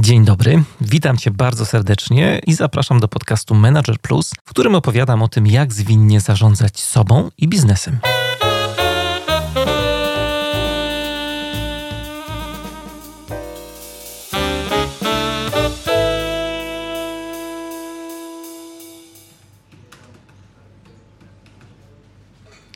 [0.00, 5.22] Dzień dobry, witam Cię bardzo serdecznie i zapraszam do podcastu Manager Plus, w którym opowiadam
[5.22, 7.98] o tym, jak zwinnie zarządzać sobą i biznesem.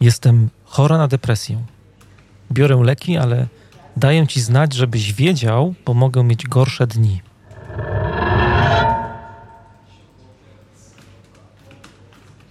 [0.01, 1.65] Jestem chora na depresję.
[2.53, 3.47] Biorę leki, ale
[3.97, 7.21] daję ci znać, żebyś wiedział, bo mogę mieć gorsze dni.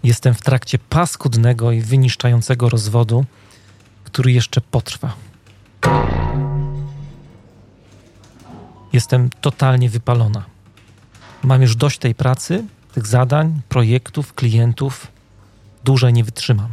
[0.04, 3.26] Jestem w trakcie paskudnego i wyniszczającego rozwodu,
[4.04, 5.14] który jeszcze potrwa.
[8.94, 10.44] Jestem totalnie wypalona.
[11.44, 15.08] Mam już dość tej pracy, tych zadań, projektów, klientów.
[15.84, 16.70] Dłużej nie wytrzymam.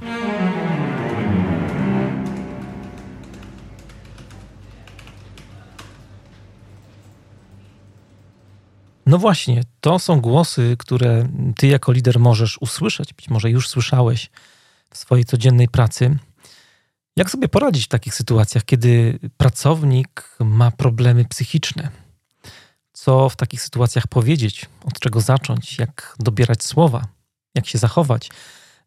[9.12, 14.30] No właśnie, to są głosy, które ty jako lider możesz usłyszeć, być może już słyszałeś
[14.90, 16.18] w swojej codziennej pracy.
[17.16, 21.88] Jak sobie poradzić w takich sytuacjach, kiedy pracownik ma problemy psychiczne?
[22.92, 24.66] Co w takich sytuacjach powiedzieć?
[24.84, 25.78] Od czego zacząć?
[25.78, 27.06] Jak dobierać słowa?
[27.54, 28.30] Jak się zachować?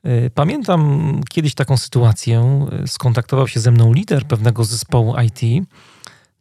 [0.06, 2.68] Y, pamiętam kiedyś taką sytuację.
[2.88, 5.68] Skontaktował się ze mną lider pewnego zespołu IT,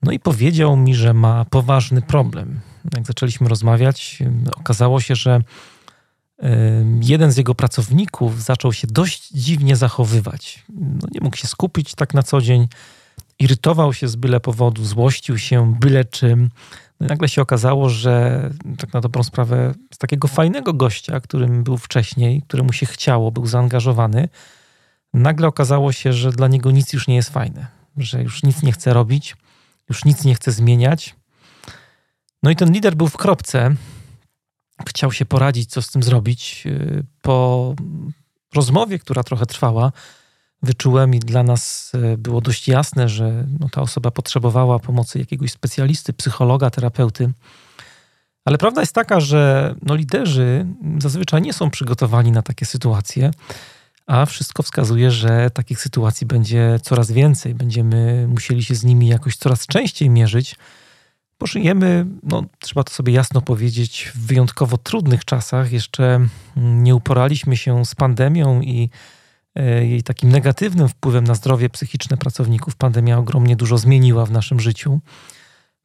[0.02, 2.60] no i powiedział mi, że ma poważny problem
[2.96, 4.18] jak zaczęliśmy rozmawiać,
[4.56, 5.40] okazało się, że
[7.02, 10.64] jeden z jego pracowników zaczął się dość dziwnie zachowywać.
[10.68, 12.68] No, nie mógł się skupić tak na co dzień,
[13.38, 16.50] irytował się z byle powodu, złościł się byle czym.
[17.00, 21.78] No nagle się okazało, że tak na dobrą sprawę z takiego fajnego gościa, którym był
[21.78, 24.28] wcześniej, któremu się chciało, był zaangażowany,
[25.14, 28.72] nagle okazało się, że dla niego nic już nie jest fajne, że już nic nie
[28.72, 29.36] chce robić,
[29.88, 31.14] już nic nie chce zmieniać
[32.44, 33.74] no i ten lider był w kropce.
[34.88, 36.62] Chciał się poradzić, co z tym zrobić.
[36.66, 37.74] Y, po
[38.54, 39.92] rozmowie, która trochę trwała,
[40.62, 45.52] wyczułem i dla nas y, było dość jasne, że no, ta osoba potrzebowała pomocy jakiegoś
[45.52, 47.33] specjalisty, psychologa, terapeuty.
[48.44, 50.66] Ale prawda jest taka, że no, liderzy
[50.98, 53.30] zazwyczaj nie są przygotowani na takie sytuacje,
[54.06, 57.54] a wszystko wskazuje, że takich sytuacji będzie coraz więcej.
[57.54, 60.56] Będziemy musieli się z nimi jakoś coraz częściej mierzyć
[61.44, 65.72] bo żyjemy, no, trzeba to sobie jasno powiedzieć, w wyjątkowo trudnych czasach.
[65.72, 68.90] Jeszcze nie uporaliśmy się z pandemią i
[69.54, 72.77] e, jej takim negatywnym wpływem na zdrowie psychiczne pracowników.
[72.77, 75.00] Pandemia ogromnie dużo zmieniła w naszym życiu.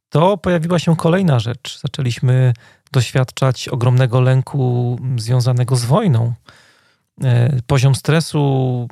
[0.09, 1.79] To pojawiła się kolejna rzecz.
[1.79, 2.53] Zaczęliśmy
[2.91, 6.33] doświadczać ogromnego lęku związanego z wojną.
[7.23, 8.87] E, poziom stresu,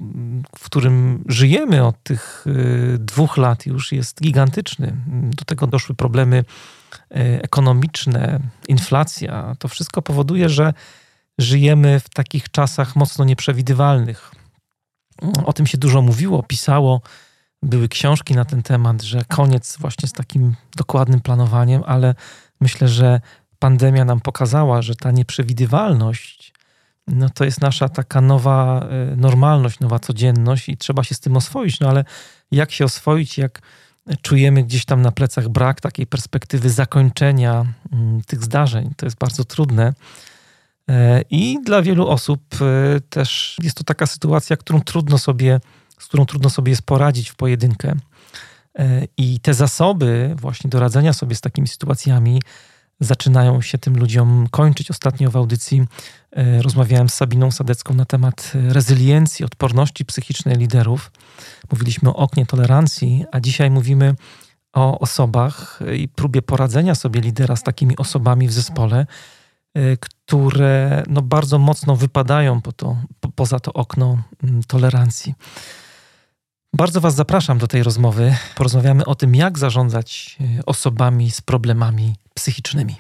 [0.58, 4.94] w którym żyjemy od tych e, dwóch lat, już jest gigantyczny.
[5.08, 6.44] Do tego doszły problemy
[7.12, 9.56] e, ekonomiczne, inflacja.
[9.60, 10.74] To wszystko powoduje, że
[11.38, 14.32] żyjemy w takich czasach mocno nieprzewidywalnych.
[15.46, 17.02] O tym się dużo mówiło, pisało,
[17.64, 22.16] były książki na ten temat, że koniec właśnie z takim dokładnym planowaniem, ale
[22.62, 23.22] myślę, że
[23.60, 26.57] pandemia nam pokazała, że ta nieprzewidywalność
[27.08, 31.38] no to jest nasza taka nowa e, normalność, nowa codzienność i trzeba się z tym
[31.38, 31.80] oswoić.
[31.80, 32.06] No ale
[32.52, 33.62] jak się oswoić, jak
[34.22, 38.92] czujemy gdzieś tam na plecach brak takiej perspektywy zakończenia mm, tych zdarzeń?
[38.98, 39.94] To jest bardzo trudne.
[40.90, 45.60] E, I dla wielu osób e, też jest to taka sytuacja, którą trudno sobie,
[46.00, 47.96] z którą trudno sobie jest poradzić w pojedynkę.
[49.18, 52.42] I te zasoby właśnie do radzenia sobie z takimi sytuacjami
[53.00, 54.92] zaczynają się tym ludziom kończyć.
[54.92, 55.86] Ostatnio w audycji
[56.32, 61.12] e, rozmawiałem z Sabiną Sadecką na temat rezyliencji, odporności psychicznej liderów.
[61.72, 64.16] Mówiliśmy o oknie tolerancji, a dzisiaj mówimy
[64.74, 69.06] o osobach i próbie poradzenia sobie lidera z takimi osobami w zespole,
[69.74, 74.24] e, które no bardzo mocno wypadają po to, po, poza to okno
[74.68, 75.34] tolerancji.
[76.74, 78.36] Bardzo Was zapraszam do tej rozmowy.
[78.56, 82.96] Porozmawiamy o tym, jak zarządzać e, osobami z problemami psychicznymi.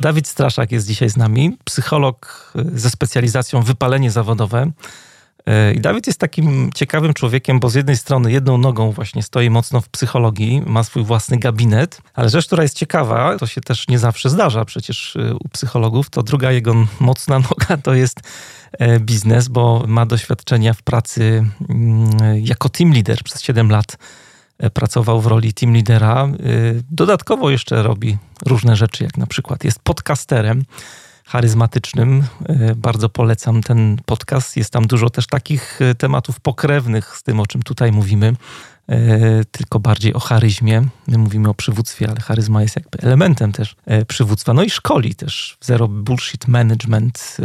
[0.00, 4.70] Dawid Straszak jest dzisiaj z nami, psycholog e, ze specjalizacją wypalenie zawodowe.
[5.46, 9.50] E, I Dawid jest takim ciekawym człowiekiem, bo z jednej strony jedną nogą właśnie stoi
[9.50, 13.88] mocno w psychologii, ma swój własny gabinet, ale rzecz, która jest ciekawa, to się też
[13.88, 18.20] nie zawsze zdarza przecież e, u psychologów, to druga jego mocna noga to jest
[18.72, 23.98] e, biznes, bo ma doświadczenia w pracy mm, jako team leader przez 7 lat
[24.72, 26.28] pracował w roli team leadera.
[26.90, 28.16] Dodatkowo jeszcze robi
[28.46, 30.64] różne rzeczy, jak na przykład jest podcasterem
[31.26, 32.24] charyzmatycznym.
[32.48, 34.56] E, bardzo polecam ten podcast.
[34.56, 38.36] Jest tam dużo też takich e, tematów pokrewnych z tym, o czym tutaj mówimy.
[38.88, 40.82] E, tylko bardziej o charyzmie.
[41.06, 43.76] My mówimy o przywództwie, ale charyzma jest jakby elementem też
[44.08, 44.52] przywództwa.
[44.52, 45.56] No i szkoli też.
[45.60, 47.36] Zero Bullshit Management,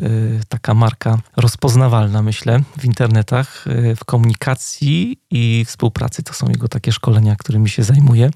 [0.49, 6.23] taka marka rozpoznawalna, myślę, w internetach, w komunikacji i współpracy.
[6.23, 8.31] To są jego takie szkolenia, którymi się zajmuje.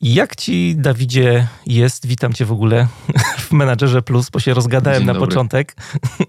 [0.00, 2.06] Jak ci, Dawidzie, jest?
[2.06, 2.86] Witam cię w ogóle
[3.48, 5.76] w Menadżerze Plus, bo się rozgadałem na początek.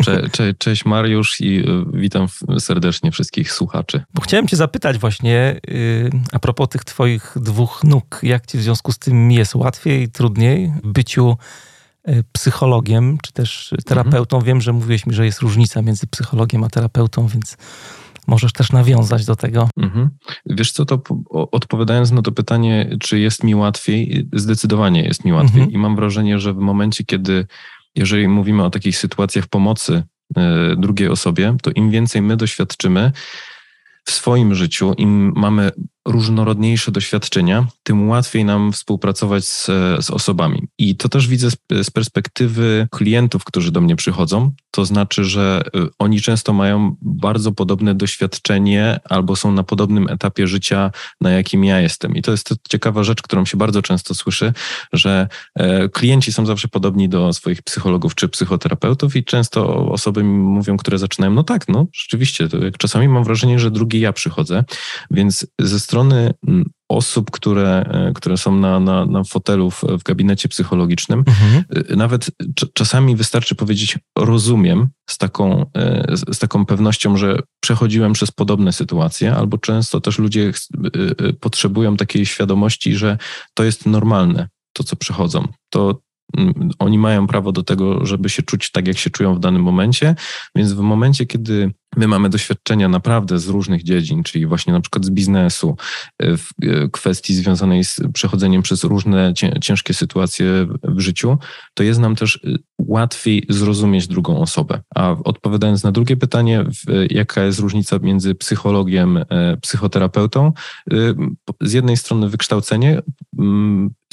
[0.03, 2.27] Cze, cze, cześć Mariusz i y, witam
[2.59, 4.03] serdecznie wszystkich słuchaczy.
[4.13, 8.19] Bo chciałem cię zapytać właśnie yy, a propos tych twoich dwóch nóg.
[8.23, 9.55] Jak ci w związku z tym jest?
[9.55, 11.37] Łatwiej, trudniej w byciu
[12.09, 14.37] y, psychologiem, czy też terapeutą?
[14.37, 14.47] Mhm.
[14.47, 17.57] Wiem, że mówiłeś mi, że jest różnica między psychologiem a terapeutą, więc
[18.27, 19.69] możesz też nawiązać do tego.
[19.77, 20.09] Mhm.
[20.45, 21.01] Wiesz co, to
[21.31, 25.61] odpowiadając na to pytanie, czy jest mi łatwiej, zdecydowanie jest mi łatwiej.
[25.61, 25.71] Mhm.
[25.71, 27.47] I mam wrażenie, że w momencie, kiedy,
[27.95, 30.03] jeżeli mówimy o takich sytuacjach pomocy
[30.37, 30.41] y,
[30.77, 33.11] drugiej osobie, to im więcej my doświadczymy,
[34.05, 35.71] w swoim życiu, im mamy
[36.07, 39.65] różnorodniejsze doświadczenia, tym łatwiej nam współpracować z,
[40.05, 40.67] z osobami.
[40.77, 44.51] I to też widzę z, z, perspektywy klientów, którzy do mnie przychodzą.
[44.71, 50.47] To znaczy, że y, oni często mają bardzo podobne doświadczenie albo są na podobnym etapie
[50.47, 52.15] życia, na jakim ja jestem.
[52.15, 54.53] I to jest ciekawa rzecz, którą się bardzo często słyszy,
[54.93, 60.37] że e, klienci są zawsze podobni do swoich psychologów czy psychoterapeutów i często osoby mi
[60.37, 64.63] mówią, które zaczynają, no tak, no rzeczywiście, to czasami mam wrażenie, że drugi ja przychodzę,
[65.11, 69.83] więc ze strony strony mm, osób, które, e, które są na, na, na fotelu w,
[69.83, 71.63] w gabinecie psychologicznym, mhm.
[71.89, 72.31] E, nawet
[72.73, 79.35] czasami wystarczy powiedzieć rozumiem z taką, e, z taką pewnością, że przechodziłem przez podobne sytuacje,
[79.35, 80.51] albo często też ludzie
[81.39, 83.17] potrzebują takiej świadomości, że
[83.53, 85.47] to jest normalne, to co przechodzą.
[85.69, 86.01] To,
[86.79, 90.15] oni mają prawo do tego, żeby się czuć tak, jak się czują w danym momencie,
[90.55, 95.05] więc w momencie, kiedy My mamy doświadczenia naprawdę z różnych dziedzin, czyli właśnie na przykład
[95.05, 95.77] z biznesu,
[96.19, 101.37] e, w e, kwestii związanej z przechodzeniem przez różne ciężkie sytuacje w życiu,
[101.73, 104.81] to jest nam też e, łatwiej zrozumieć drugą osobę.
[104.95, 106.65] A odpowiadając na drugie pytanie,
[107.09, 109.19] jaka jest różnica między psychologiem,
[109.61, 110.53] psychoterapeutą?
[111.61, 113.01] Z jednej strony wykształcenie,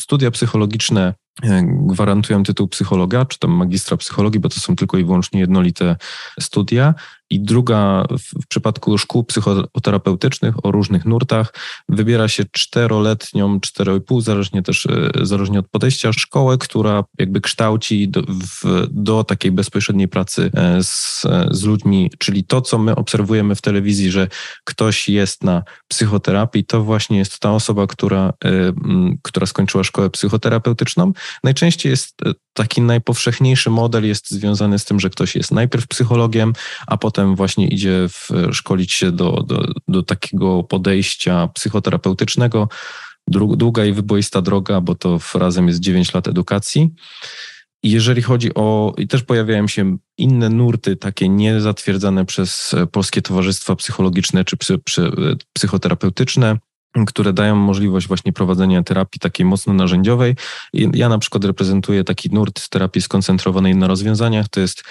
[0.00, 1.14] studia psychologiczne
[1.71, 5.97] gwarantują tytuł psychologa, czy tam magistra psychologii, bo to są tylko i wyłącznie jednolite
[6.41, 6.95] studia.
[7.31, 8.05] I druga,
[8.43, 11.55] w przypadku szkół psychoterapeutycznych o różnych nurtach,
[11.88, 18.23] wybiera się czteroletnią, czteroipół, zależnie też e, zależnie od podejścia, szkołę, która jakby kształci do,
[18.23, 23.62] w, do takiej bezpośredniej pracy e, z, z ludźmi, czyli to, co my obserwujemy w
[23.62, 24.29] telewizji, że
[24.65, 28.73] ktoś jest na psychoterapii, to właśnie jest ta osoba, która, e,
[29.23, 31.12] która skończyła szkołę psychoterapeutyczną.
[31.44, 32.17] Najczęściej jest
[32.55, 36.53] taki najpowszechniejszy model jest związany z tym, że ktoś jest najpierw psychologiem,
[36.87, 42.69] a potem właśnie idzie w, szkolić się do, do, do takiego podejścia psychoterapeutycznego.
[43.28, 46.90] Długa i wyboista droga, bo to razem jest 9 lat edukacji.
[47.82, 53.76] I jeżeli chodzi o, i też pojawiają się inne nurty, takie niezatwierdzane przez Polskie Towarzystwa
[53.76, 55.11] Psychologiczne czy psy, psy,
[55.52, 56.58] psychoterapeutyczne,
[57.06, 60.37] które dają możliwość właśnie prowadzenia terapii takiej mocno narzędziowej.
[60.72, 64.49] Ja na przykład reprezentuję taki nurt terapii skoncentrowanej na rozwiązaniach.
[64.49, 64.84] To jest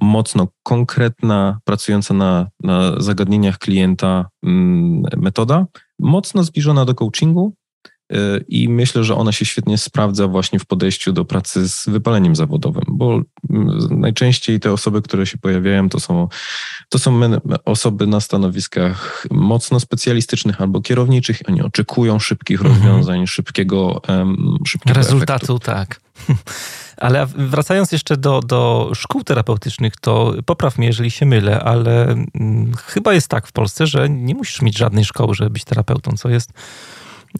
[0.00, 5.66] mocno konkretna, pracująca na, na zagadnieniach klienta mm, metoda,
[5.98, 7.54] mocno zbliżona do coachingu,
[8.12, 12.36] Y, I myślę, że ona się świetnie sprawdza właśnie w podejściu do pracy z wypaleniem
[12.36, 16.28] zawodowym, bo mm, najczęściej te osoby, które się pojawiają, to są,
[16.88, 17.20] to są
[17.64, 21.40] osoby na stanowiskach mocno specjalistycznych albo kierowniczych.
[21.48, 22.74] Oni oczekują szybkich mhm.
[22.74, 24.02] rozwiązań, szybkiego,
[24.66, 25.58] szybkiego rezultatu, efektu.
[25.58, 26.00] tak.
[26.96, 32.72] Ale wracając jeszcze do, do szkół terapeutycznych, to popraw mnie, jeżeli się mylę, ale mm,
[32.86, 36.28] chyba jest tak w Polsce, że nie musisz mieć żadnej szkoły, żeby być terapeutą, co
[36.28, 36.52] jest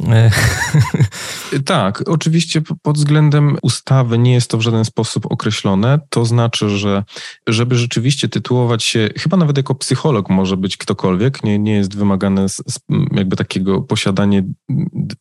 [1.64, 5.98] tak, oczywiście pod względem ustawy nie jest to w żaden sposób określone.
[6.08, 7.04] To znaczy, że
[7.48, 12.48] żeby rzeczywiście tytułować się, chyba nawet jako psycholog może być ktokolwiek, nie, nie jest wymagane
[12.48, 12.78] z, z
[13.12, 14.44] jakby takiego posiadanie.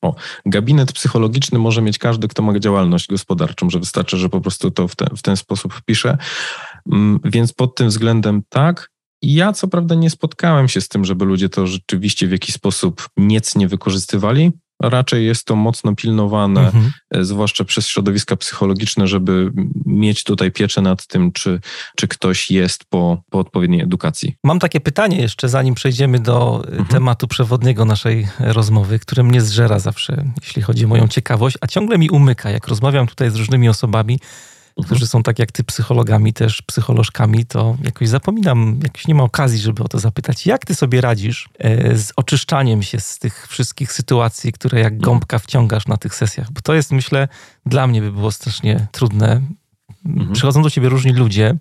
[0.01, 0.15] O,
[0.45, 4.87] gabinet psychologiczny może mieć każdy, kto ma działalność gospodarczą, że wystarczy, że po prostu to
[4.87, 6.17] w, w ten sposób wpisze.
[6.91, 8.93] Mm, więc pod tym względem tak.
[9.23, 13.09] Ja co prawda nie spotkałem się z tym, żeby ludzie to rzeczywiście w jakiś sposób
[13.17, 14.51] niecnie wykorzystywali.
[14.89, 16.91] Raczej jest to mocno pilnowane, mhm.
[17.11, 19.51] E, zwłaszcza przez środowiska psychologiczne, żeby
[19.85, 21.59] mieć tutaj pieczę nad tym, czy,
[21.97, 24.35] czy ktoś jest po, po odpowiedniej edukacji.
[24.43, 26.85] Mam takie pytanie jeszcze, zanim przejdziemy do e, mhm.
[26.85, 31.97] tematu przewodniego naszej rozmowy, które mnie zżera zawsze, jeśli chodzi o moją ciekawość, a ciągle
[31.97, 34.19] mi umyka, jak rozmawiam tutaj z różnymi osobami.
[34.81, 39.59] Którzy są tak jak ty psychologami, też psycholożkami, to jakoś zapominam, jakoś nie ma okazji,
[39.59, 40.45] żeby o to zapytać.
[40.45, 45.01] Jak ty sobie radzisz e, z oczyszczaniem się z tych wszystkich sytuacji, które jak mhm.
[45.01, 46.51] gąbka wciągasz na tych sesjach?
[46.51, 47.27] Bo to jest, myślę,
[47.65, 49.41] dla mnie by było strasznie trudne.
[50.05, 50.33] Mhm.
[50.33, 51.55] Przychodzą do ciebie różni ludzie,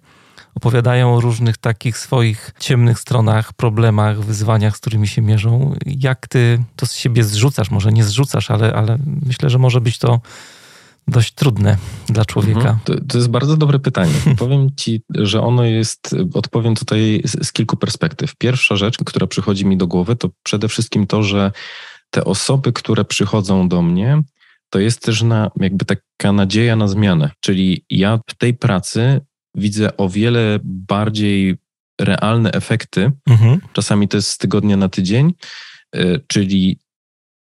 [0.55, 5.75] opowiadają o różnych takich swoich ciemnych stronach, problemach, wyzwaniach, z którymi się mierzą.
[5.87, 7.71] Jak ty to z siebie zrzucasz?
[7.71, 10.21] Może nie zrzucasz, ale, ale myślę, że może być to
[11.09, 12.59] dość trudne dla człowieka?
[12.59, 12.79] Mhm.
[12.85, 14.15] To, to, jest bardzo dobre pytanie.
[14.39, 18.37] Powiem ci, że ono jest, odpowiem tutaj z, z, kilku perspektyw.
[18.37, 21.53] Pierwsza rzecz, która przychodzi mi do głowy, to przede wszystkim to, że
[22.11, 24.23] te osoby, które przychodzą do mnie,
[24.71, 27.31] to jest też na, jakby taka nadzieja na zmianę.
[27.41, 29.21] Czyli ja w tej pracy
[29.55, 31.57] widzę o wiele bardziej
[32.01, 33.13] realne efekty.
[33.27, 33.61] Mhm.
[33.73, 35.35] Czasami to jest z tygodnia na tydzień,
[35.97, 36.79] y, czyli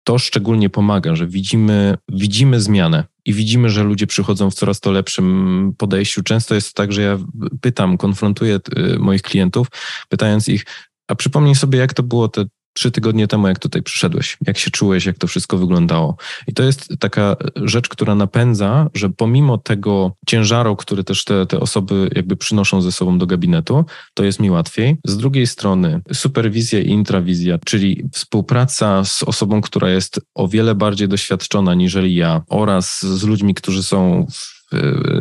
[0.04, 4.92] to szczególnie pomaga, że widzimy, widzimy zmianę i widzimy, że ludzie przychodzą w coraz to
[4.92, 6.22] lepszym podejściu.
[6.22, 7.18] Często jest tak, że ja
[7.60, 9.66] pytam, konfrontuję y, moich klientów,
[10.08, 10.64] pytając ich,
[11.08, 14.70] a przypomnij sobie, jak to było te trzy tygodnie temu, jak tutaj przyszedłeś, jak się
[14.70, 16.16] czułeś, jak to wszystko wyglądało.
[16.46, 21.60] I to jest taka rzecz, która napędza, że pomimo tego ciężaru, który też te, te
[21.60, 24.96] osoby jakby przynoszą ze sobą do gabinetu, to jest mi łatwiej.
[25.04, 31.08] Z drugiej strony superwizja i intrawizja, czyli współpraca z osobą, która jest o wiele bardziej
[31.08, 34.61] doświadczona niżeli ja oraz z ludźmi, którzy są w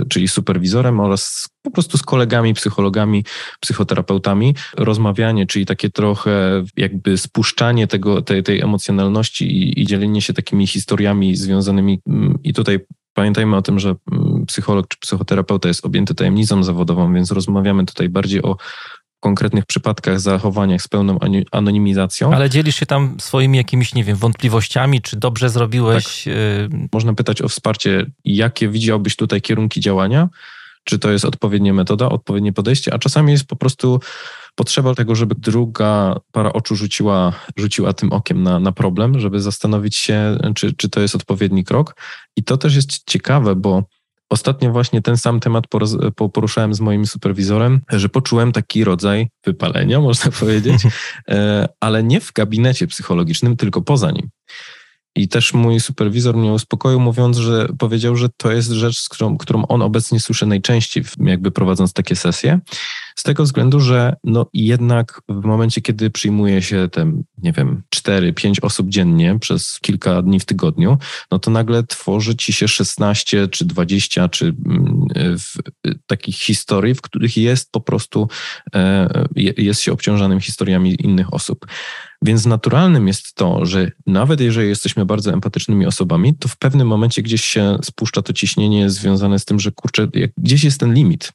[0.09, 3.23] czyli superwizorem oraz po prostu z kolegami, psychologami,
[3.59, 10.33] psychoterapeutami, rozmawianie, czyli takie trochę jakby spuszczanie tego, tej, tej emocjonalności i, i dzielenie się
[10.33, 12.79] takimi historiami związanymi mm, i tutaj
[13.13, 18.09] Pamiętajmy o tym, że mm, psycholog czy psychoterapeuta jest objęty tajemnicą zawodową, więc rozmawiamy tutaj
[18.09, 18.57] bardziej o
[19.21, 21.19] konkretnych przypadkach, zachowaniach z pełną
[21.51, 22.33] anonimizacją.
[22.33, 26.23] Ale dzielisz się tam swoimi jakimiś, nie wiem, wątpliwościami, czy dobrze zrobiłeś?
[26.23, 26.33] Tak.
[26.33, 30.29] Y, Można pytać o wsparcie, jakie widziałbyś tutaj kierunki działania,
[30.83, 33.99] czy to jest odpowiednia metoda, odpowiednie podejście, a czasami jest po prostu
[34.55, 39.95] potrzeba tego, żeby druga para oczu rzuciła, rzuciła tym okiem na, na problem, żeby zastanowić
[39.95, 41.95] się, czy, czy to jest odpowiedni krok.
[42.35, 43.83] I to też jest ciekawe, bo
[44.31, 45.65] Ostatnio właśnie ten sam temat
[46.33, 50.81] poruszałem z moim superwizorem, że poczułem taki rodzaj wypalenia, można powiedzieć,
[51.29, 54.29] e, ale nie w gabinecie psychologicznym, tylko poza nim.
[55.15, 59.67] I też mój superwizor mnie uspokoił, mówiąc, że powiedział, że to jest rzecz, którą, którą
[59.67, 62.59] on obecnie słyszy najczęściej, jakby prowadząc takie sesje.
[63.15, 68.55] Z tego względu, że no jednak w momencie, kiedy przyjmuje się te, nie wiem, 4-5
[68.61, 70.97] osób dziennie przez kilka dni w tygodniu,
[71.31, 75.55] no to nagle tworzy ci się 16 czy 20 czy mm, w,
[76.07, 78.27] takich historii, w których jest po prostu,
[78.75, 81.65] e, jest się obciążanym historiami innych osób.
[82.25, 87.21] Więc naturalnym jest to, że nawet jeżeli jesteśmy bardzo empatycznymi osobami, to w pewnym momencie
[87.21, 91.31] gdzieś się spuszcza to ciśnienie związane z tym, że kurczę, gdzieś jest ten limit.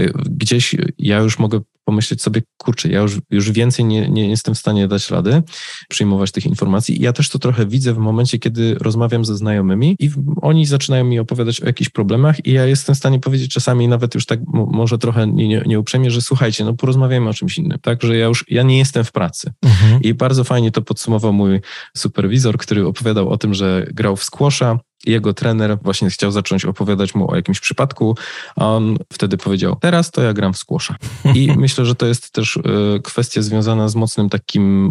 [0.00, 4.54] Y, gdzieś ja już mogę pomyśleć sobie, kurczę, ja już, już więcej nie, nie jestem
[4.54, 5.42] w stanie dać rady,
[5.88, 6.98] przyjmować tych informacji.
[6.98, 10.10] I ja też to trochę widzę w momencie, kiedy rozmawiam ze znajomymi i
[10.42, 14.14] oni zaczynają mi opowiadać o jakichś problemach i ja jestem w stanie powiedzieć czasami nawet
[14.14, 15.26] już tak może trochę
[15.66, 18.62] nieuprzejmie, nie, nie że słuchajcie, no porozmawiajmy o czymś innym, tak, że ja już, ja
[18.62, 19.52] nie jestem w pracy.
[19.62, 20.02] Mhm.
[20.02, 21.60] I bardzo fajnie to podsumował mój
[21.96, 27.14] superwizor, który opowiadał o tym, że grał w squasha jego trener właśnie chciał zacząć opowiadać
[27.14, 28.16] mu o jakimś przypadku,
[28.56, 30.96] a on wtedy powiedział, teraz to ja gram w skłosza.
[31.34, 32.60] I myślę, że to jest też e,
[33.02, 34.90] kwestia związana z mocnym takim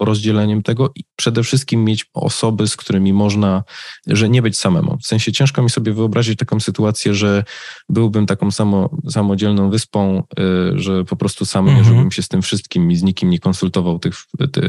[0.00, 3.64] rozdzieleniem tego i przede wszystkim mieć osoby, z którymi można,
[4.06, 4.98] że nie być samemu.
[5.02, 7.44] W sensie ciężko mi sobie wyobrazić taką sytuację, że
[7.88, 10.42] byłbym taką samo, samodzielną wyspą, e,
[10.78, 11.78] że po prostu sam mhm.
[11.78, 14.14] mierzyłbym się z tym wszystkim i z nikim nie konsultował tych,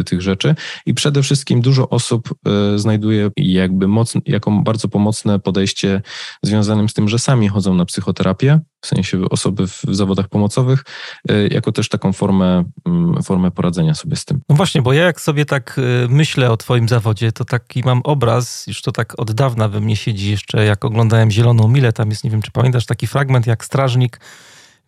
[0.05, 0.55] tych rzeczy.
[0.85, 6.01] I przede wszystkim dużo osób e, znajduje jakby mocno, jaką bardzo pomocne podejście
[6.43, 10.83] związanym z tym, że sami chodzą na psychoterapię, w sensie osoby w zawodach pomocowych,
[11.31, 14.41] y, jako też taką formę, mm, formę poradzenia sobie z tym.
[14.49, 18.01] No właśnie, bo ja jak sobie tak y, myślę o Twoim zawodzie, to taki mam
[18.03, 22.09] obraz, już to tak od dawna we mnie siedzi jeszcze, jak oglądałem Zieloną Milę, tam
[22.09, 24.19] jest, nie wiem czy pamiętasz, taki fragment jak strażnik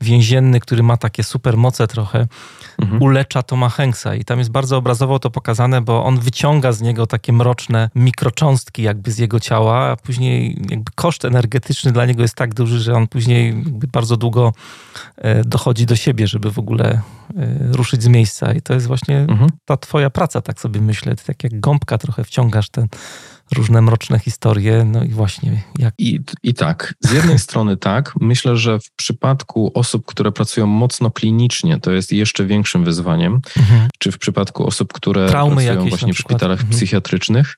[0.02, 2.28] więzienny, który ma takie super moce trochę,
[2.82, 3.02] mhm.
[3.02, 4.16] ulecza Toma Hanksa.
[4.16, 8.84] I tam jest bardzo obrazowo to pokazane, bo on wyciąga z niego takie mroczne mikrocząstki
[8.84, 12.94] jakby z jego ciała, a później jakby koszt energetyczny dla niego jest tak duży, że
[12.94, 14.54] on później bardzo długo
[15.18, 17.02] e, dochodzi do siebie, żeby w ogóle e,
[17.72, 18.54] ruszyć z miejsca.
[18.54, 19.50] I to jest właśnie mhm.
[19.66, 21.16] ta twoja praca, tak sobie myślę.
[21.16, 22.88] Ty tak jak gąbka trochę wciągasz ten
[23.56, 25.94] różne mroczne historie, no i właśnie jak...
[25.98, 31.12] I, I tak, z jednej strony tak, myślę, że w przypadku osób, które pracują mocno
[31.12, 33.90] klinicznie, to jest jeszcze większym wyzwaniem, mhm.
[34.00, 36.78] czy w przypadku osób, które Traumy pracują właśnie w szpitalach mhm.
[36.78, 37.58] psychiatrycznych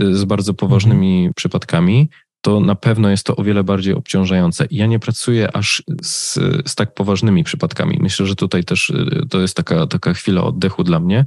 [0.00, 1.34] y, z bardzo poważnymi mhm.
[1.34, 2.08] przypadkami,
[2.44, 4.66] to na pewno jest to o wiele bardziej obciążające.
[4.70, 6.34] Ja nie pracuję aż z,
[6.66, 7.98] z, tak poważnymi przypadkami.
[8.00, 11.24] Myślę, że tutaj też y, to jest taka, taka chwila oddechu dla mnie.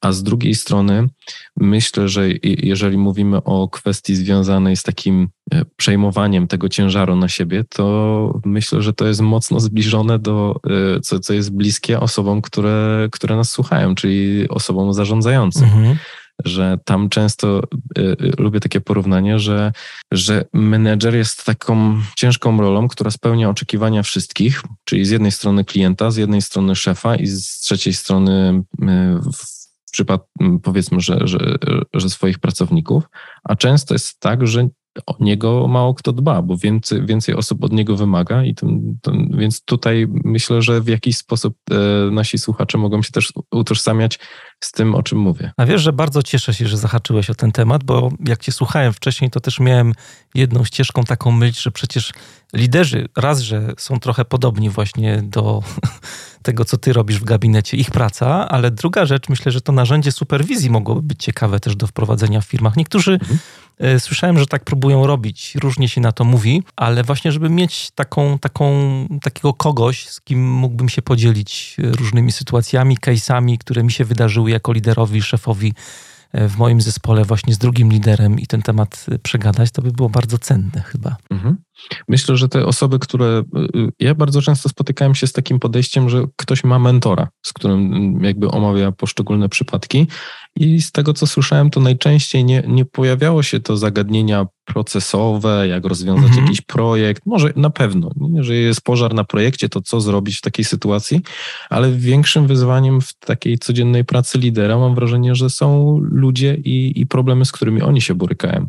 [0.00, 1.08] A z drugiej strony
[1.56, 7.64] myślę, że jeżeli mówimy o kwestii związanej z takim e, przejmowaniem tego ciężaru na siebie,
[7.68, 10.60] to myślę, że to jest mocno zbliżone do,
[10.96, 15.64] e, co, co jest bliskie osobom, które, które nas słuchają, czyli osobom zarządzającym.
[15.64, 15.96] Mhm
[16.44, 17.62] że tam często
[17.98, 19.72] y, y, lubię takie porównanie, że,
[20.12, 26.10] że menedżer jest taką ciężką rolą, która spełnia oczekiwania wszystkich, czyli z jednej strony klienta,
[26.10, 28.86] z jednej strony szefa i z trzeciej strony y,
[29.86, 31.56] w przypadku powiedzmy, że, że,
[31.94, 33.04] że swoich pracowników,
[33.44, 34.68] a często jest tak, że
[35.06, 39.36] o niego mało kto dba, bo więcej, więcej osób od niego wymaga i ten, ten,
[39.38, 44.18] więc tutaj myślę, że w jakiś sposób e, nasi słuchacze mogą się też utożsamiać
[44.60, 45.52] z tym, o czym mówię.
[45.56, 48.92] A wiesz, że bardzo cieszę się, że zahaczyłeś o ten temat, bo jak cię słuchałem
[48.92, 49.92] wcześniej, to też miałem
[50.34, 52.12] jedną ścieżką taką myśl, że przecież
[52.54, 55.62] liderzy raz, że są trochę podobni właśnie do
[56.42, 60.12] tego, co ty robisz w gabinecie, ich praca, ale druga rzecz, myślę, że to narzędzie
[60.12, 62.76] superwizji mogłoby być ciekawe też do wprowadzenia w firmach.
[62.76, 63.38] Niektórzy mhm
[63.78, 67.90] E, słyszałem, że tak próbują robić, różnie się na to mówi, ale właśnie, żeby mieć
[67.90, 68.72] taką, taką,
[69.22, 74.45] takiego kogoś, z kim mógłbym się podzielić e, różnymi sytuacjami, case'ami, które mi się wydarzyły
[74.48, 75.74] jako liderowi, szefowi
[76.32, 80.08] e, w moim zespole właśnie z drugim liderem i ten temat przegadać, to by było
[80.08, 81.16] bardzo cenne chyba.
[81.30, 81.56] Mhm.
[82.08, 83.42] Myślę, że te osoby, które.
[84.00, 88.48] Ja bardzo często spotykałem się z takim podejściem, że ktoś ma mentora, z którym jakby
[88.48, 90.06] omawia poszczególne przypadki
[90.56, 95.84] i z tego, co słyszałem, to najczęściej nie, nie pojawiało się to zagadnienia procesowe, jak
[95.84, 96.44] rozwiązać mhm.
[96.44, 97.22] jakiś projekt.
[97.26, 98.44] Może na pewno, nie?
[98.44, 101.20] że jest pożar na projekcie, to co zrobić w takiej sytuacji,
[101.70, 107.06] ale większym wyzwaniem w takiej codziennej pracy lidera mam wrażenie, że są ludzie i, i
[107.06, 108.68] problemy, z którymi oni się borykają.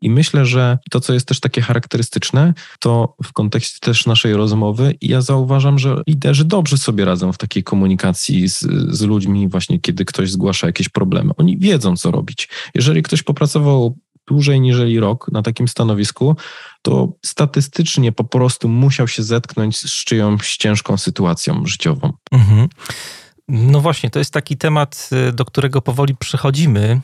[0.00, 2.47] I myślę, że to, co jest też takie charakterystyczne,
[2.78, 7.62] to w kontekście też naszej rozmowy, ja zauważam, że liderzy dobrze sobie radzą w takiej
[7.62, 11.32] komunikacji z, z ludźmi, właśnie kiedy ktoś zgłasza jakieś problemy.
[11.36, 12.48] Oni wiedzą, co robić.
[12.74, 13.96] Jeżeli ktoś popracował
[14.28, 16.36] dłużej niż rok na takim stanowisku,
[16.82, 22.12] to statystycznie po prostu musiał się zetknąć z czyjąś ciężką sytuacją życiową.
[22.32, 22.68] Mhm.
[23.48, 27.00] No właśnie, to jest taki temat, y, do którego powoli przechodzimy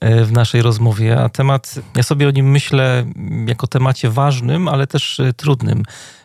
[0.00, 3.04] w naszej rozmowie, a temat, ja sobie o nim myślę
[3.46, 5.82] jako temacie ważnym, ale też y, trudnym,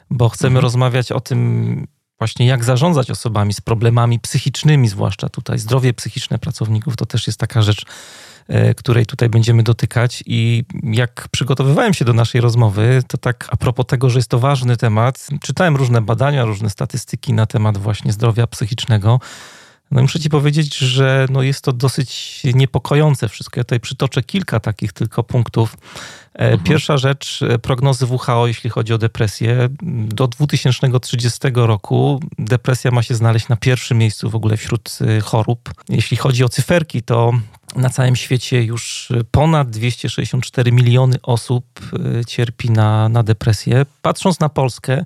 [0.09, 0.63] bo chcemy mhm.
[0.63, 1.87] rozmawiać o tym,
[2.19, 7.39] właśnie jak zarządzać osobami z problemami psychicznymi, zwłaszcza tutaj zdrowie psychiczne pracowników, to też jest
[7.39, 7.85] taka rzecz,
[8.47, 10.23] E, której tutaj będziemy dotykać.
[10.25, 14.39] I jak przygotowywałem się do naszej rozmowy, to tak a propos tego, że jest to
[14.39, 19.19] ważny temat, czytałem różne badania, różne statystyki na temat właśnie zdrowia psychicznego.
[19.91, 23.59] No muszę ci powiedzieć, że no jest to dosyć niepokojące wszystko.
[23.59, 25.77] Ja tutaj przytoczę kilka takich tylko punktów.
[26.33, 26.63] E, mhm.
[26.63, 29.69] Pierwsza rzecz, e, prognozy WHO, jeśli chodzi o depresję.
[30.07, 35.73] Do 2030 roku depresja ma się znaleźć na pierwszym miejscu w ogóle wśród chorób.
[35.89, 37.33] Jeśli chodzi o cyferki, to
[37.75, 41.65] na całym świecie już ponad 264 miliony osób
[42.19, 43.85] e, cierpi na, na depresję.
[44.01, 45.05] Patrząc na Polskę,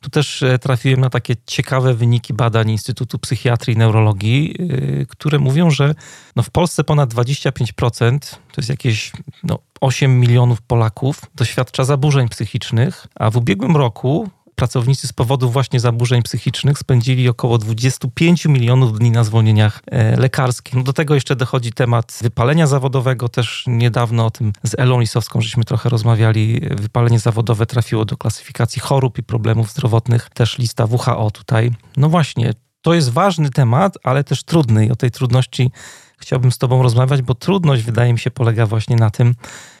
[0.00, 4.56] tu też e, trafiłem na takie ciekawe wyniki badań Instytutu Psychiatrii i Neurologii,
[5.02, 5.94] e, które mówią, że
[6.36, 8.18] no w Polsce ponad 25%,
[8.52, 15.06] to jest jakieś no 8 milionów Polaków, doświadcza zaburzeń psychicznych, a w ubiegłym roku pracownicy
[15.06, 20.74] z powodu właśnie zaburzeń psychicznych spędzili około 25 milionów dni na zwolnieniach e, lekarskich.
[20.74, 23.28] No do tego jeszcze dochodzi temat wypalenia zawodowego.
[23.28, 26.60] Też niedawno o tym z Elą Lisowską żeśmy trochę rozmawiali.
[26.70, 30.30] Wypalenie zawodowe trafiło do klasyfikacji chorób i problemów zdrowotnych.
[30.34, 31.70] Też lista WHO tutaj.
[31.96, 35.70] No właśnie, to jest ważny temat, ale też trudny i o tej trudności
[36.18, 39.34] chciałbym z Tobą rozmawiać, bo trudność wydaje mi się polega właśnie na tym,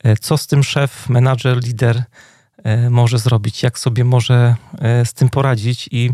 [0.04, 2.04] e, co z tym szef, menadżer, lider
[2.90, 6.10] może zrobić, jak sobie może e, z tym poradzić i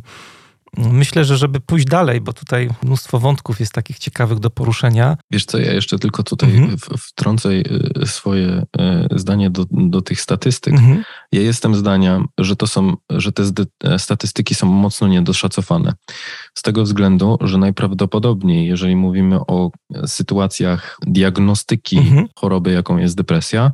[0.76, 5.16] Myślę, że żeby pójść dalej, bo tutaj mnóstwo wątków jest takich ciekawych do poruszenia.
[5.30, 6.76] Wiesz co, ja jeszcze tylko tutaj mhm.
[6.98, 8.62] wtrącę e, swoje
[9.10, 10.74] zdanie do, do tych statystyk.
[10.74, 11.04] Mhm.
[11.32, 13.42] Ja jestem zdania, że to są, że te
[13.98, 15.92] statystyki są mocno niedoszacowane.
[16.54, 19.70] Z tego względu, że najprawdopodobniej, jeżeli mówimy o
[20.06, 22.26] sytuacjach diagnostyki mhm.
[22.34, 23.72] choroby, jaką jest depresja,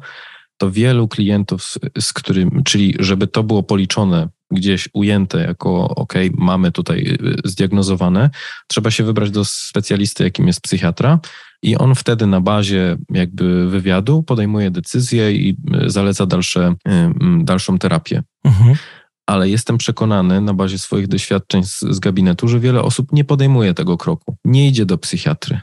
[0.63, 6.13] to wielu klientów, z, z którym, czyli żeby to było policzone gdzieś ujęte jako ok,
[6.35, 8.31] mamy tutaj y, zdiagnozowane,
[8.69, 11.19] trzeba się wybrać do specjalisty, jakim jest psychiatra
[11.63, 17.79] i on wtedy na bazie jakby wywiadu podejmuje decyzję i y, zaleca dalsze, y, dalszą
[17.79, 18.23] terapię.
[18.45, 18.77] Mhm
[19.33, 23.75] ale jestem przekonany na bazie swoich doświadczeń z, z, gabinetu, że wiele osób nie podejmuje
[23.75, 24.37] tego kroku.
[24.45, 25.61] Nie idzie do psychiatry.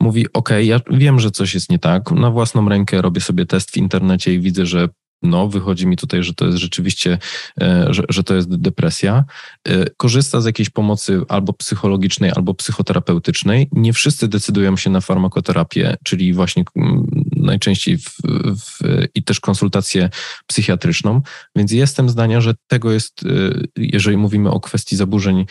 [0.00, 2.10] Mówi: OK, ja wiem, że coś jest nie tak.
[2.10, 4.88] Na własną rękę robię sobie test w internecie i widzę, że
[5.22, 7.18] no wychodzi mi tutaj, że to jest rzeczywiście,
[7.60, 9.24] e, że, że to jest depresja,
[9.68, 13.68] e, korzysta z jakiejś pomocy albo psychologicznej, albo psychoterapeutycznej.
[13.72, 17.06] Nie wszyscy decydują się na farmakoterapię, czyli właśnie mm,
[17.36, 18.10] najczęściej w,
[18.56, 18.78] w,
[19.14, 20.10] i też konsultację
[20.46, 21.20] psychiatryczną,
[21.56, 23.28] więc jestem zdania, że tego jest, e,
[23.76, 25.46] jeżeli mówimy o kwestii zaburzeń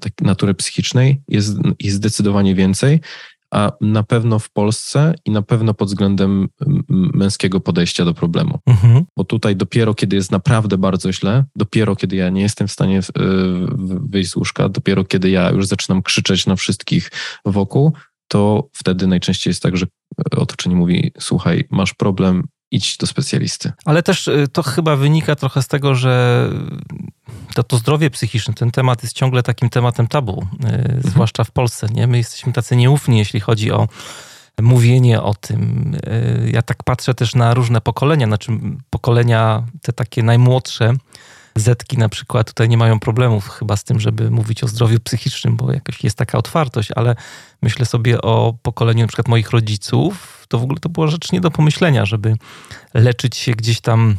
[0.00, 3.00] tak, natury psychicznej, jest, jest zdecydowanie więcej
[3.50, 6.48] a na pewno w Polsce i na pewno pod względem
[6.88, 8.58] męskiego podejścia do problemu.
[8.66, 9.04] Mhm.
[9.16, 13.00] Bo tutaj dopiero kiedy jest naprawdę bardzo źle, dopiero kiedy ja nie jestem w stanie
[14.08, 17.10] wyjść z łóżka, dopiero kiedy ja już zaczynam krzyczeć na wszystkich
[17.44, 17.92] wokół,
[18.28, 19.86] to wtedy najczęściej jest tak, że
[20.36, 23.72] otoczenie mówi: Słuchaj, masz problem, idź do specjalisty.
[23.84, 26.44] Ale też y, to chyba wynika trochę z tego, że
[27.54, 31.02] to, to zdrowie psychiczne, ten temat jest ciągle takim tematem tabu, y, mhm.
[31.02, 31.86] zwłaszcza w Polsce.
[31.86, 32.06] Nie?
[32.06, 33.88] My jesteśmy tacy nieufni, jeśli chodzi o
[34.62, 35.94] mówienie o tym.
[35.94, 38.52] Y, ja tak patrzę też na różne pokolenia, znaczy
[38.90, 40.92] pokolenia te takie najmłodsze,
[41.60, 45.56] Zetki na przykład tutaj nie mają problemów chyba z tym, żeby mówić o zdrowiu psychicznym,
[45.56, 47.16] bo jakaś jest taka otwartość, ale
[47.62, 51.40] myślę sobie o pokoleniu na przykład moich rodziców, to w ogóle to była rzecz nie
[51.40, 52.36] do pomyślenia, żeby
[52.94, 54.16] leczyć się gdzieś tam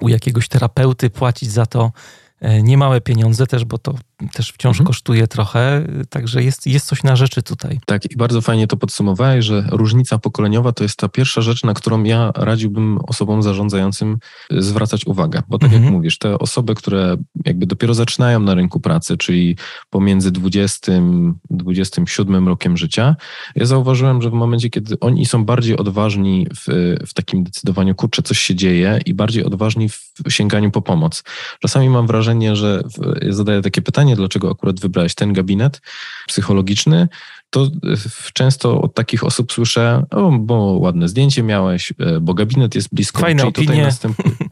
[0.00, 1.92] u jakiegoś terapeuty, płacić za to
[2.40, 3.94] E, niemałe pieniądze też, bo to
[4.32, 4.86] też wciąż mhm.
[4.86, 7.80] kosztuje trochę, także jest, jest coś na rzeczy tutaj.
[7.86, 11.74] Tak, i bardzo fajnie to podsumowałeś, że różnica pokoleniowa to jest ta pierwsza rzecz, na
[11.74, 14.18] którą ja radziłbym osobom zarządzającym
[14.50, 15.84] zwracać uwagę, bo tak mhm.
[15.84, 19.56] jak mówisz, te osoby, które jakby dopiero zaczynają na rynku pracy, czyli
[19.90, 20.92] pomiędzy 20,
[21.50, 23.16] 27 rokiem życia,
[23.56, 28.22] ja zauważyłem, że w momencie, kiedy oni są bardziej odważni w, w takim decydowaniu, kurczę,
[28.22, 31.22] coś się dzieje i bardziej odważni w sięganiu po pomoc.
[31.60, 32.82] Czasami mam wrażenie, wrażenie, że
[33.28, 35.80] zadaję takie pytanie, dlaczego akurat wybrałeś ten gabinet
[36.28, 37.08] psychologiczny,
[37.50, 37.70] to
[38.34, 43.20] często od takich osób słyszę, o, bo ładne zdjęcie miałeś, e, bo gabinet jest blisko.
[43.20, 43.82] Fajne Czyli opinie.
[43.82, 44.34] Następuje...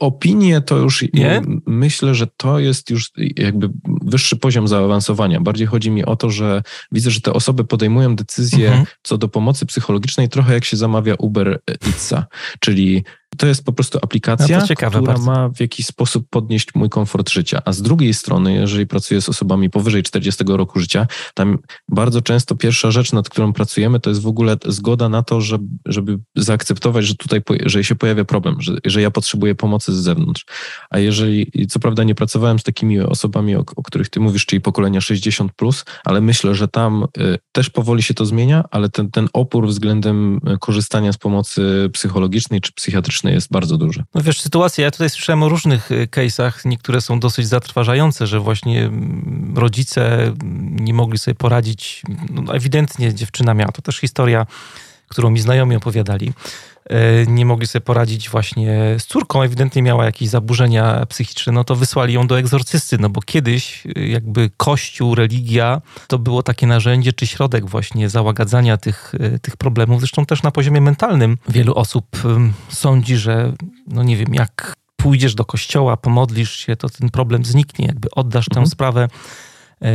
[0.00, 1.42] Opinie to już Nie?
[1.66, 5.40] myślę, że to jest już jakby wyższy poziom zaawansowania.
[5.40, 8.86] Bardziej chodzi mi o to, że widzę, że te osoby podejmują decyzje mhm.
[9.02, 12.26] co do pomocy psychologicznej trochę jak się zamawia Uber Eatsa,
[12.60, 13.04] czyli
[13.36, 15.30] to jest po prostu aplikacja, no ciekawe, która bardzo.
[15.30, 17.62] ma w jakiś sposób podnieść mój komfort życia.
[17.64, 21.58] A z drugiej strony, jeżeli pracuję z osobami powyżej 40 roku życia, tam
[21.88, 25.64] bardzo często pierwsza rzecz, nad którą pracujemy, to jest w ogóle zgoda na to, żeby,
[25.86, 30.46] żeby zaakceptować, że tutaj że się pojawia problem, że, że ja potrzebuję pomocy z zewnątrz.
[30.90, 34.60] A jeżeli, co prawda nie pracowałem z takimi osobami, o, o których ty mówisz, czyli
[34.60, 39.10] pokolenia 60+, plus, ale myślę, że tam y, też powoli się to zmienia, ale ten,
[39.10, 44.04] ten opór względem y, korzystania z pomocy psychologicznej czy psychiatrycznej jest bardzo duży.
[44.14, 48.40] No wiesz, sytuacja, ja tutaj słyszałem o różnych y, case'ach, niektóre są dosyć zatrważające, że
[48.40, 50.32] właśnie mm, rodzice
[50.70, 52.02] nie mogli sobie poradzić.
[52.30, 54.46] No, ewidentnie dziewczyna miała, to też historia,
[55.08, 56.32] którą mi znajomi opowiadali
[57.26, 62.14] nie mogli sobie poradzić właśnie z córką, ewidentnie miała jakieś zaburzenia psychiczne, no to wysłali
[62.14, 67.26] ją do egzorcysty, no bo kiedyś e, jakby kościół, religia to było takie narzędzie czy
[67.26, 70.00] środek właśnie załagadzania tych, e, tych problemów.
[70.00, 72.06] Zresztą też na poziomie mentalnym wielu osób
[72.68, 73.52] sądzi, że
[73.86, 78.44] no nie wiem, jak pójdziesz do kościoła, pomodlisz się, to ten problem zniknie, jakby oddasz
[78.44, 78.66] tę mhm.
[78.66, 79.08] sprawę E,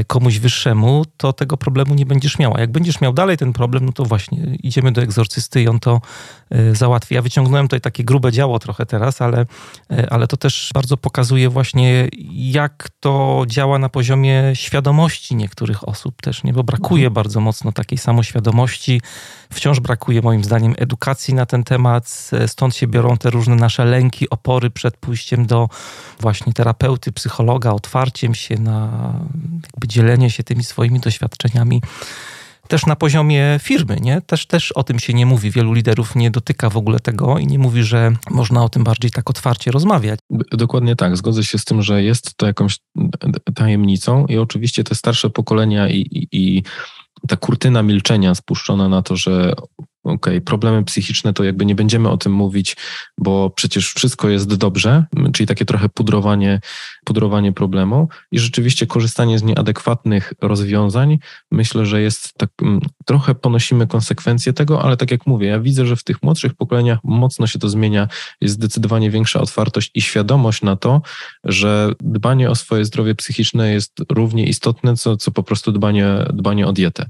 [0.08, 2.60] komuś wyższemu, to tego problemu nie będziesz miała.
[2.60, 6.02] Jak będziesz miał dalej ten problem, no to właśnie idziemy do egzorcysty i on to
[6.50, 7.16] e, załatwi.
[7.16, 9.46] Ja wyciągnąłem tutaj takie grube działo trochę teraz, ale,
[9.92, 16.22] e, ale to też bardzo pokazuje właśnie, jak to działa na poziomie świadomości niektórych osób
[16.22, 16.54] też, nie?
[16.54, 17.14] Bo brakuje mhm.
[17.14, 19.02] bardzo mocno takiej samoświadomości.
[19.54, 24.30] Wciąż brakuje moim zdaniem edukacji na ten temat, stąd się biorą te różne nasze lęki,
[24.30, 25.70] opory przed pójściem do
[26.20, 29.14] właśnie terapeuty, psychologa, otwarciem się na
[29.74, 31.82] jakby dzielenie się tymi swoimi doświadczeniami
[32.70, 34.22] też na poziomie firmy, nie?
[34.22, 35.52] Też, też o tym się nie mówi.
[35.52, 39.12] Wielu liderów nie dotyka w ogóle tego i nie mówi, że można o tym bardziej
[39.12, 40.20] tak otwarcie rozmawiać.
[40.52, 41.18] Dokładnie tak.
[41.18, 42.78] Zgodzę się z tym, że jest to jakąś
[43.56, 46.64] tajemnicą i oczywiście te starsze pokolenia i, i, i
[47.28, 49.54] ta kurtyna milczenia spuszczona na to, że
[50.10, 52.78] okay, problemy psychiczne to jakby nie będziemy o tym mówić,
[53.18, 56.62] bo przecież wszystko jest dobrze, czyli takie trochę pudrowanie,
[57.06, 61.20] pudrowanie problemu i rzeczywiście korzystanie z nieadekwatnych rozwiązań,
[61.52, 65.86] myślę, że jest tak, mm, trochę ponosimy konsekwencje tego, ale tak jak mówię, ja widzę,
[65.86, 68.08] że w tych młodszych pokoleniach mocno się to zmienia,
[68.42, 71.02] jest zdecydowanie większa otwartość i świadomość na to,
[71.44, 76.68] że dbanie o swoje zdrowie psychiczne jest równie istotne, co, co po prostu dbanie, dbanie
[76.68, 77.10] o dietę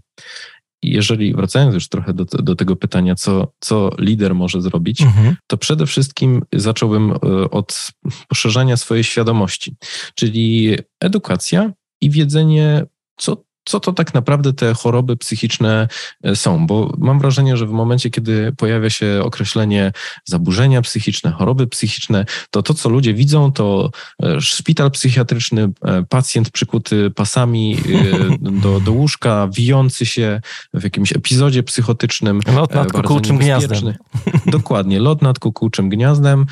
[0.84, 5.36] jeżeli wracając już trochę do, do tego pytania, co, co lider może zrobić, mhm.
[5.48, 7.15] to przede wszystkim zacząłbym e,
[7.50, 7.92] od
[8.28, 9.76] poszerzania swojej świadomości,
[10.15, 12.86] czyli edukacja i wiedzenie,
[13.18, 15.88] co co to tak naprawdę te choroby psychiczne
[16.23, 19.91] e, są, bo mam wrażenie, że w momencie, kiedy pojawia się określenie
[20.25, 23.91] zaburzenia psychiczne, choroby psychiczne, to to, co ludzie widzą, to
[24.23, 27.77] e, szpital psychiatryczny, e, pacjent przykuty pasami
[28.63, 30.41] do, do łóżka, wijący się
[30.73, 32.41] w jakimś epizodzie psychotycznym.
[32.55, 33.93] Lot nad kukułczym gniazdem.
[34.45, 36.45] Dokładnie, lot nad kukułczym gniazdem.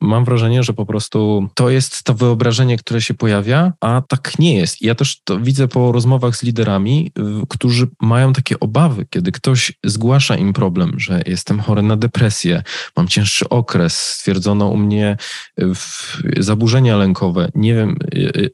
[0.00, 4.56] Mam wrażenie, że po prostu to jest to wyobrażenie, które się pojawia, a tak nie
[4.56, 4.82] jest.
[4.82, 6.53] Ja też to widzę po rozmowach z liderami,
[7.48, 12.62] którzy mają takie obawy, kiedy ktoś zgłasza im problem, że jestem chory na depresję,
[12.96, 15.16] mam cięższy okres, stwierdzono u mnie
[16.38, 17.48] zaburzenia lękowe.
[17.54, 17.96] Nie wiem,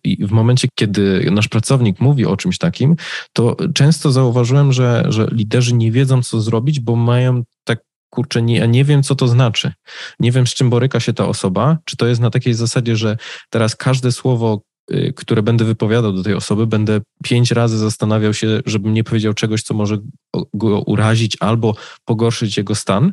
[0.05, 2.97] i w momencie, kiedy nasz pracownik mówi o czymś takim,
[3.33, 7.79] to często zauważyłem, że, że liderzy nie wiedzą, co zrobić, bo mają tak
[8.11, 9.73] kurczę, nie, nie wiem, co to znaczy.
[10.21, 11.79] Nie wiem, z czym boryka się ta osoba.
[11.85, 13.17] Czy to jest na takiej zasadzie, że
[13.51, 14.70] teraz każde słowo, y,
[15.16, 19.62] które będę wypowiadał do tej osoby, będę pięć razy zastanawiał się, żebym nie powiedział czegoś,
[19.62, 19.98] co może
[20.55, 21.74] go urazić albo
[22.05, 23.12] pogorszyć jego stan.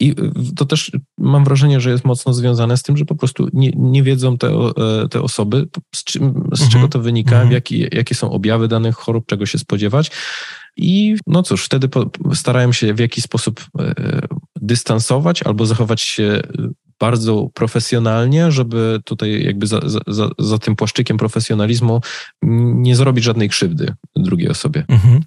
[0.00, 3.48] I y, to też mam wrażenie, że jest mocno związane z tym, że po prostu
[3.52, 6.88] nie, nie wiedzą te, e, te osoby, z, czym, z czego mhm.
[6.88, 7.52] to wynika, mhm.
[7.52, 10.10] jaki, jakie są objawy danych chorób, czego się spodziewać.
[10.76, 11.88] I no cóż, wtedy
[12.34, 13.94] starałem się w jakiś sposób e,
[14.56, 16.42] dystansować albo zachować się
[16.98, 22.00] bardzo profesjonalnie, żeby tutaj jakby za, za, za, tym płaszczykiem profesjonalizmu
[22.42, 24.84] nie zrobić żadnej krzywdy drugiej osobie.
[24.88, 25.20] Mhm.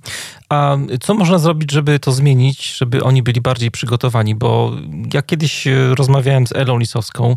[0.49, 4.35] A co można zrobić, żeby to zmienić, żeby oni byli bardziej przygotowani?
[4.35, 4.75] Bo
[5.13, 7.35] ja kiedyś rozmawiałem z Elą Lisowską,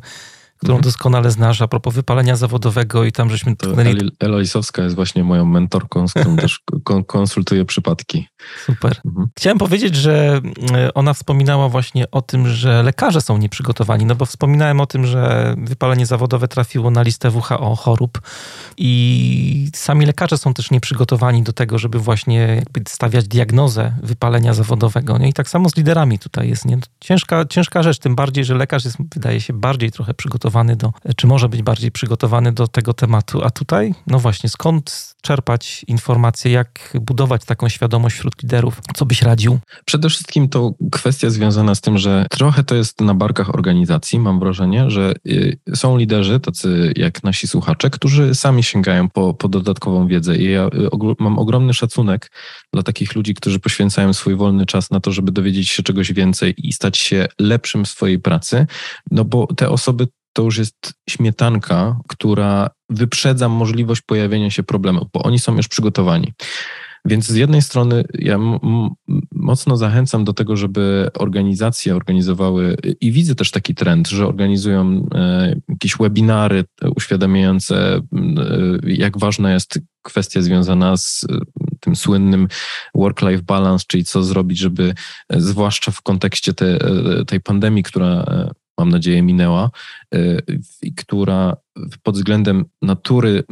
[0.60, 0.82] którą mhm.
[0.82, 3.56] doskonale znasz a propos wypalenia zawodowego i tam żeśmy...
[3.56, 3.70] To
[4.20, 6.60] Ela Lisowska jest właśnie moją mentorką, z którą też
[7.06, 8.28] konsultuję przypadki.
[8.66, 9.00] Super.
[9.06, 9.28] Mhm.
[9.38, 10.40] Chciałem powiedzieć, że
[10.72, 15.06] e, ona wspominała właśnie o tym, że lekarze są nieprzygotowani, no bo wspominałem o tym,
[15.06, 18.20] że wypalenie zawodowe trafiło na listę WHO chorób
[18.76, 25.18] i sami lekarze są też nieprzygotowani do tego, żeby właśnie jakby stawiać diagnozę wypalenia zawodowego.
[25.18, 25.28] Nie?
[25.28, 26.64] I tak samo z liderami tutaj jest.
[26.64, 26.78] Nie?
[27.00, 31.26] Ciężka, ciężka rzecz, tym bardziej, że lekarz jest, wydaje się, bardziej trochę przygotowany do, czy
[31.26, 33.44] może być bardziej przygotowany do tego tematu.
[33.44, 38.80] A tutaj, no właśnie, skąd czerpać informacje, jak budować taką świadomość wśród liderów?
[38.94, 39.58] Co byś radził?
[39.84, 44.18] Przede wszystkim to kwestia związana z tym, że trochę to jest na barkach organizacji.
[44.18, 49.48] Mam wrażenie, że y, są liderzy, tacy jak nasi słuchacze, którzy sami sięgają po, po
[49.48, 50.36] dodatkową wiedzę.
[50.36, 52.30] I ja y, mam ogromny szacunek
[52.72, 56.54] dla takich ludzi, którzy poświęcają swój wolny czas na to, żeby dowiedzieć się czegoś więcej
[56.56, 58.66] i stać się lepszym w swojej pracy,
[59.10, 65.22] no bo te osoby to już jest śmietanka, która wyprzedza możliwość pojawienia się problemów, bo
[65.22, 66.32] oni są już przygotowani.
[67.04, 68.38] Więc z jednej strony ja
[69.32, 75.56] mocno zachęcam do tego, żeby organizacje organizowały i widzę też taki trend, że organizują e,
[75.68, 76.64] jakieś webinary
[76.96, 78.00] uświadamiające, e,
[78.82, 81.38] jak ważna jest kwestia związana z e,
[81.80, 82.48] tym słynnym
[82.94, 84.94] work-life balance, czyli co zrobić, żeby
[85.30, 86.78] zwłaszcza w kontekście te,
[87.26, 88.24] tej pandemii, która
[88.80, 89.70] mam nadzieję, minęła,
[90.14, 90.42] y,
[90.96, 91.56] która
[92.02, 93.42] pod względem natury,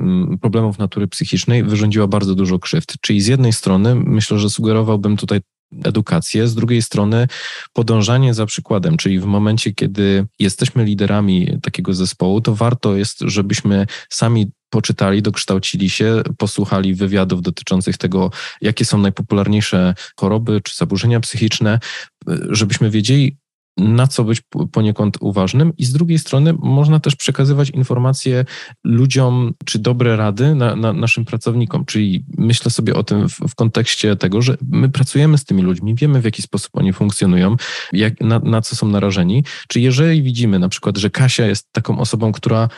[0.40, 2.94] problemów natury psychicznej wyrządziła bardzo dużo krzywd.
[3.00, 5.40] Czyli z jednej strony myślę, że sugerowałbym tutaj
[5.84, 7.28] edukację, z drugiej strony
[7.72, 13.86] podążanie za przykładem, czyli w momencie, kiedy jesteśmy liderami takiego zespołu, to warto jest, żebyśmy
[14.10, 21.78] sami poczytali, dokształcili się, posłuchali wywiadów dotyczących tego, jakie są najpopularniejsze choroby czy zaburzenia psychiczne,
[22.50, 23.36] żebyśmy wiedzieli,
[23.78, 28.44] na co być poniekąd uważnym, i z drugiej strony można też przekazywać informacje
[28.84, 31.84] ludziom, czy dobre rady na, na naszym pracownikom.
[31.84, 35.94] Czyli myślę sobie o tym w, w, kontekście tego, że my pracujemy z tymi ludźmi,
[35.94, 37.56] wiemy w jaki sposób oni funkcjonują,
[37.92, 39.44] jak, na, na co są narażeni.
[39.68, 42.68] Czy jeżeli widzimy na przykład, że Kasia jest taką osobą, która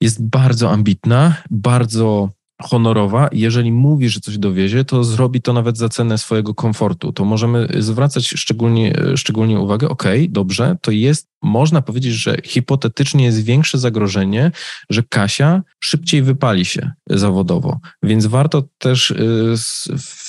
[0.00, 2.30] jest bardzo ambitna, bardzo
[2.62, 3.28] honorowa.
[3.32, 7.12] Jeżeli mówi, że coś dowiezie, to zrobi to nawet za cenę swojego komfortu.
[7.12, 13.44] To możemy zwracać szczególnie, szczególnie uwagę, ok, dobrze, to jest, można powiedzieć, że hipotetycznie jest
[13.44, 14.50] większe zagrożenie,
[14.90, 17.80] że Kasia szybciej wypali się zawodowo.
[18.02, 19.54] Więc warto też y,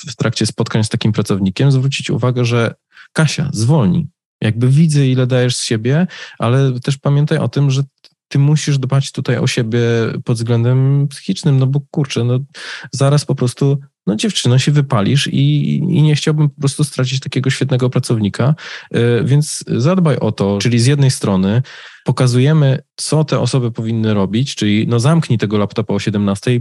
[0.06, 2.74] w trakcie spotkań z takim pracownikiem zwrócić uwagę, że
[3.12, 4.06] Kasia, zwolnij.
[4.40, 6.06] Jakby widzę, ile dajesz z siebie,
[6.38, 7.82] ale też pamiętaj o tym, że
[8.30, 9.80] ty musisz dbać tutaj o siebie
[10.24, 12.38] pod względem psychicznym, no bo kurczę, no
[12.92, 17.50] zaraz po prostu, no dziewczyno, się wypalisz i, i nie chciałbym po prostu stracić takiego
[17.50, 18.54] świetnego pracownika,
[18.90, 21.62] e, więc zadbaj o to, czyli z jednej strony
[22.04, 26.60] pokazujemy, co te osoby powinny robić, czyli no zamknij tego laptopa o 17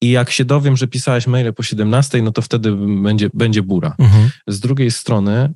[0.00, 3.94] i jak się dowiem, że pisałeś maile po 17, no to wtedy będzie, będzie bura.
[3.98, 4.30] Mhm.
[4.46, 5.52] Z drugiej strony,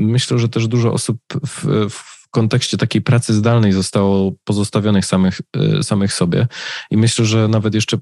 [0.00, 5.82] myślę, że też dużo osób w, w kontekście takiej pracy zdalnej zostało pozostawionych samych, e,
[5.82, 6.46] samych sobie.
[6.90, 8.00] I myślę, że nawet jeszcze e,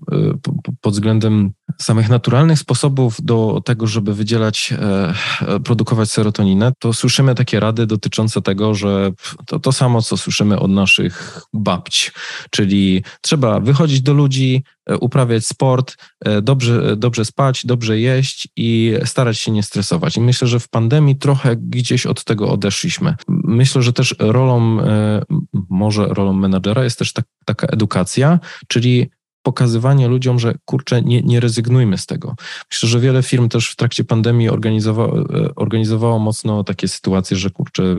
[0.81, 7.61] pod względem samych naturalnych sposobów do tego, żeby wydzielać, e, produkować serotoninę, to słyszymy takie
[7.61, 9.13] rady dotyczące tego, że
[9.47, 12.13] to to samo, co słyszymy od naszych babć,
[12.51, 14.65] czyli trzeba wychodzić do ludzi,
[15.01, 15.97] uprawiać sport,
[16.43, 20.17] dobrze, dobrze spać, dobrze jeść i starać się nie stresować.
[20.17, 23.15] I myślę, że w pandemii trochę gdzieś od tego odeszliśmy.
[23.29, 25.23] Myślę, że też rolą, e,
[25.71, 29.11] może rolą menadżera jest też tak, taka edukacja, czyli
[29.43, 32.35] pokazywanie ludziom, że kurczę, nie, nie rezygnujmy z tego.
[32.73, 37.51] Myślę, że wiele firm też w trakcie pandemii organizowało, e, organizowało mocno takie sytuacje, że
[37.51, 37.97] kurczę,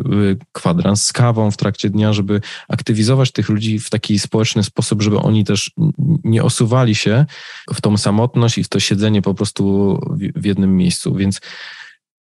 [0.51, 5.17] kwadrans z kawą w trakcie dnia, żeby aktywizować tych ludzi w taki społeczny sposób, żeby
[5.17, 5.71] oni też
[6.23, 7.25] nie osuwali się
[7.73, 9.99] w tą samotność i w to siedzenie po prostu
[10.35, 11.15] w jednym miejscu.
[11.15, 11.41] Więc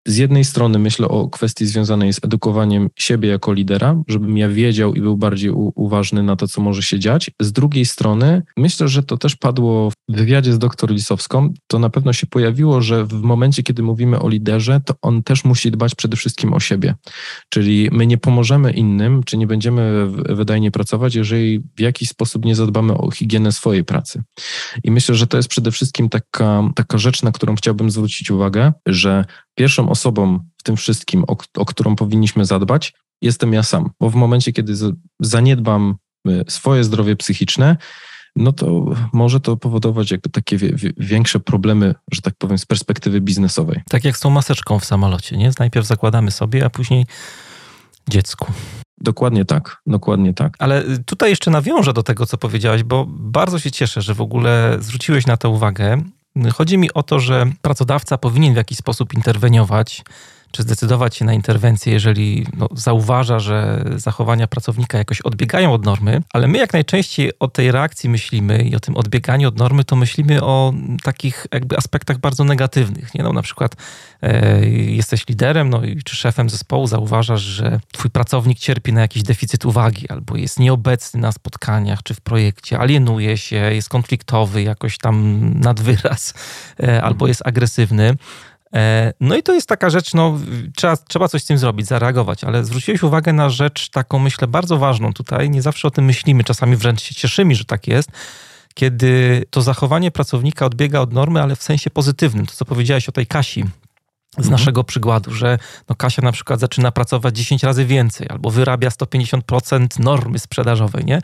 [0.08, 4.94] z jednej strony myślę o kwestii związanej z edukowaniem siebie jako lidera, żebym ja wiedział
[4.94, 7.32] i był bardziej u, uważny na to, co może się dziać.
[7.42, 11.54] Z drugiej strony myślę, że to też padło w wywiadzie z doktor Lisowską.
[11.68, 15.44] To na pewno się pojawiło, że w momencie, kiedy mówimy o liderze, to on też
[15.44, 16.96] musi dbać przede wszystkim o siebie.
[17.50, 22.56] Czyli my nie pomożemy innym, czy nie będziemy wydajnie pracować, jeżeli w jakiś sposób nie
[22.56, 24.24] zadbamy o higienę swojej pracy.
[24.84, 28.74] I myślę, że to jest przede wszystkim taka, taka rzecz, na którą chciałbym zwrócić uwagę,
[28.88, 33.90] że pierwszą osobą w tym wszystkim, o, o którą powinniśmy zadbać, jestem ja sam.
[34.00, 34.74] Bo w momencie, kiedy
[35.20, 35.96] zaniedbam
[36.28, 37.78] y, swoje zdrowie psychiczne,
[38.36, 40.58] no to może to powodować jakby takie
[40.98, 43.82] większe problemy, że tak powiem, z perspektywy biznesowej.
[43.90, 45.52] Tak jak z tą maseczką w samolocie, nie?
[45.60, 47.06] Najpierw zakładamy sobie, a później
[48.10, 48.54] dziecku.
[48.98, 50.56] Dokładnie tak, dokładnie tak.
[50.60, 54.78] Ale tutaj jeszcze nawiążę do tego, co powiedziałeś, bo bardzo się cieszę, że w ogóle
[54.80, 56.02] zwróciłeś na to uwagę.
[56.54, 60.04] Chodzi mi o to, że pracodawca powinien w jakiś sposób interweniować
[60.52, 66.22] czy zdecydować się na interwencję, jeżeli no, zauważa, że zachowania pracownika jakoś odbiegają od normy,
[66.34, 69.96] ale my jak najczęściej o tej reakcji myślimy i o tym odbieganiu od normy, to
[69.96, 73.14] myślimy o takich jakby aspektach bardzo negatywnych.
[73.16, 73.24] Nie?
[73.24, 73.76] No, na przykład
[74.22, 79.66] e, jesteś liderem no, czy szefem zespołu, zauważasz, że twój pracownik cierpi na jakiś deficyt
[79.66, 85.50] uwagi albo jest nieobecny na spotkaniach czy w projekcie, alienuje się, jest konfliktowy jakoś tam
[85.60, 86.34] nad wyraz
[86.84, 88.16] e, albo jest agresywny
[89.20, 90.40] no i to jest taka rzecz, no
[90.76, 94.78] trzeba, trzeba coś z tym zrobić, zareagować, ale zwróciłeś uwagę na rzecz taką, myślę, bardzo
[94.78, 95.50] ważną tutaj.
[95.50, 98.10] Nie zawsze o tym myślimy, czasami wręcz się cieszymy, że tak jest,
[98.74, 102.46] kiedy to zachowanie pracownika odbiega od normy, ale w sensie pozytywnym.
[102.46, 103.64] To, co powiedziałeś o tej Kasi,
[104.32, 104.52] z mhm.
[104.52, 110.00] naszego przykładu, że no Kasia na przykład zaczyna pracować 10 razy więcej albo wyrabia 150%
[110.00, 111.22] normy sprzedażowej, nie?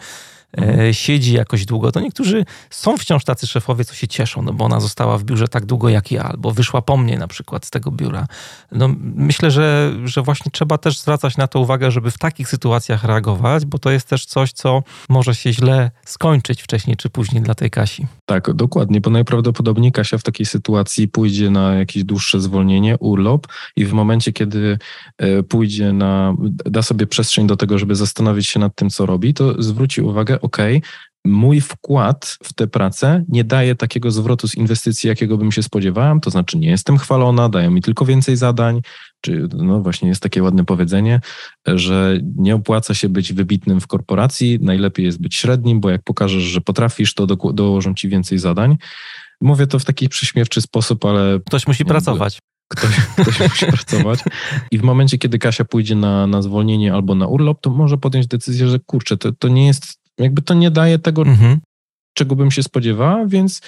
[0.57, 0.79] Mhm.
[0.79, 4.65] E, siedzi jakoś długo, to niektórzy są wciąż tacy szefowie, co się cieszą, no bo
[4.65, 7.69] ona została w biurze tak długo jak ja, albo wyszła po mnie na przykład z
[7.69, 8.27] tego biura.
[8.71, 13.03] No myślę, że, że właśnie trzeba też zwracać na to uwagę, żeby w takich sytuacjach
[13.03, 17.55] reagować, bo to jest też coś, co może się źle skończyć wcześniej czy później dla
[17.55, 18.07] tej Kasi.
[18.25, 23.85] Tak, dokładnie, bo najprawdopodobniej Kasia w takiej sytuacji pójdzie na jakieś dłuższe zwolnienie, urlop i
[23.85, 24.79] w momencie, kiedy
[25.17, 29.33] e, pójdzie na, da sobie przestrzeń do tego, żeby zastanowić się nad tym, co robi,
[29.33, 30.57] to zwróci uwagę, OK,
[31.25, 36.19] mój wkład w tę pracę nie daje takiego zwrotu z inwestycji, jakiego bym się spodziewałem,
[36.19, 38.81] to znaczy nie jestem chwalona, dają mi tylko więcej zadań,
[39.21, 41.21] czy no właśnie jest takie ładne powiedzenie,
[41.67, 46.43] że nie opłaca się być wybitnym w korporacji, najlepiej jest być średnim, bo jak pokażesz,
[46.43, 48.77] że potrafisz, to do, dołożą ci więcej zadań.
[49.41, 51.39] Mówię to w taki prześmiewczy sposób, ale...
[51.45, 52.39] Ktoś musi pracować.
[52.67, 54.19] Ktoś, ktoś musi pracować.
[54.71, 58.27] I w momencie, kiedy Kasia pójdzie na, na zwolnienie albo na urlop, to może podjąć
[58.27, 61.59] decyzję, że kurczę, to, to nie jest jakby to nie daje tego, mhm.
[62.13, 63.61] czego bym się spodziewała, więc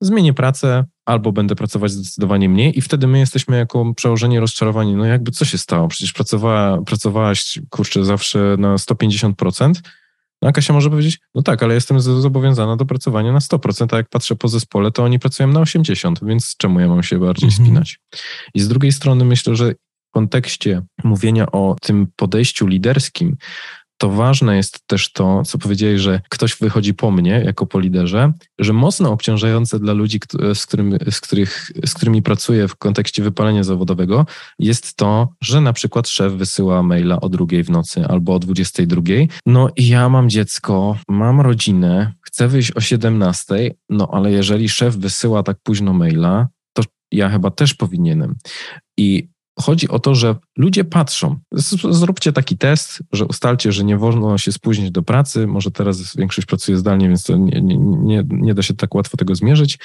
[0.00, 4.94] zmienię pracę albo będę pracować zdecydowanie mniej i wtedy my jesteśmy jako przełożeni rozczarowani.
[4.94, 5.88] No jakby co się stało?
[5.88, 9.72] Przecież pracowała, pracowałaś, kurczę, zawsze na 150%.
[10.42, 13.96] No a Kasia może powiedzieć, no tak, ale jestem zobowiązana do pracowania na 100%, a
[13.96, 17.48] jak patrzę po zespole, to oni pracują na 80%, więc czemu ja mam się bardziej
[17.48, 17.66] mhm.
[17.66, 18.00] spinać?
[18.54, 23.36] I z drugiej strony myślę, że w kontekście mówienia o tym podejściu liderskim,
[23.98, 28.32] to ważne jest też to, co powiedziałeś, że ktoś wychodzi po mnie jako po liderze,
[28.58, 30.20] że mocno obciążające dla ludzi,
[30.54, 34.26] z, którym, z, których, z którymi pracuję w kontekście wypalenia zawodowego,
[34.58, 39.02] jest to, że na przykład szef wysyła maila o drugiej w nocy albo o 22.
[39.46, 44.96] No i ja mam dziecko, mam rodzinę, chcę wyjść o 17, no ale jeżeli szef
[44.96, 46.82] wysyła tak późno maila, to
[47.12, 48.34] ja chyba też powinienem.
[48.96, 49.28] I
[49.60, 51.38] Chodzi o to, że ludzie patrzą.
[51.90, 55.46] Zróbcie taki test, że ustalcie, że nie wolno się spóźnić do pracy.
[55.46, 59.34] Może teraz większość pracuje zdalnie, więc to nie, nie, nie, da się tak łatwo tego
[59.34, 59.78] zmierzyć,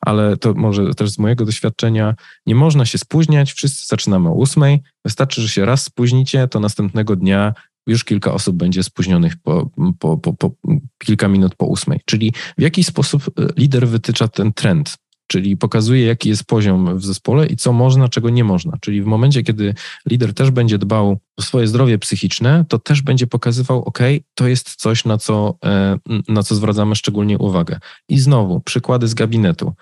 [0.00, 2.14] ale to może też z mojego doświadczenia
[2.46, 3.52] nie można się spóźniać.
[3.52, 4.82] Wszyscy zaczynamy o ósmej.
[5.04, 7.54] Wystarczy, że się raz spóźnicie, to następnego dnia
[7.86, 10.50] już kilka osób będzie spóźnionych po, po, po, po
[10.98, 12.00] kilka minut po ósmej.
[12.04, 14.96] Czyli w jaki sposób e, lider wytycza ten trend?
[15.28, 18.72] Czyli pokazuje, jaki jest poziom w zespole i co można, czego nie można.
[18.80, 19.74] Czyli w momencie, kiedy
[20.06, 23.98] lider też będzie dbał o swoje zdrowie psychiczne, to też będzie pokazywał, OK,
[24.34, 25.98] to jest coś, na co, e,
[26.28, 27.78] na co zwracamy szczególnie uwagę.
[28.08, 29.74] I znowu, przykłady z gabinetu.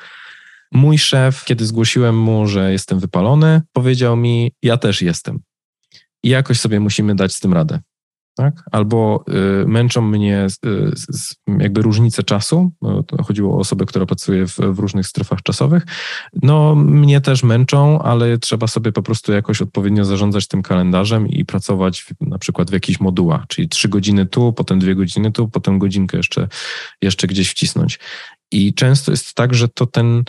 [0.72, 5.40] Mój szef, kiedy zgłosiłem mu, że jestem wypalony, powiedział mi: Ja też jestem.
[6.22, 7.80] I jakoś sobie musimy dać z tym radę
[8.36, 8.62] tak?
[8.72, 9.24] albo
[9.62, 10.92] y, męczą mnie y,
[11.58, 12.72] jakby różnice czasu,
[13.26, 15.86] chodziło o osobę, która pracuje w, w, różnych strefach czasowych,
[16.42, 21.44] no mnie też męczą, ale trzeba sobie po prostu jakoś odpowiednio zarządzać tym kalendarzem i
[21.44, 25.48] pracować w, na przykład w jakichś modułach, czyli trzy godziny tu, potem dwie godziny tu,
[25.48, 26.48] potem godzinkę jeszcze,
[27.02, 27.98] jeszcze gdzieś wcisnąć.
[28.52, 30.24] I często jest tak, że to ten,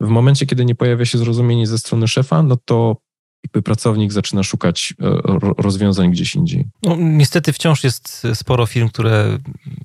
[0.00, 2.96] w momencie, kiedy nie pojawia się zrozumienie ze strony szefa, no to
[3.44, 5.20] jakby pracownik zaczyna szukać e,
[5.58, 6.64] rozwiązań gdzieś indziej.
[6.82, 9.38] No, niestety wciąż jest sporo firm, które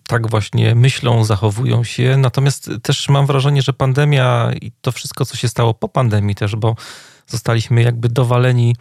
[0.08, 5.38] tak właśnie myślą, zachowują się, natomiast też mam wrażenie, że pandemia i to wszystko, co
[5.38, 6.76] się stało po pandemii też, bo
[7.28, 8.76] zostaliśmy jakby dowaleni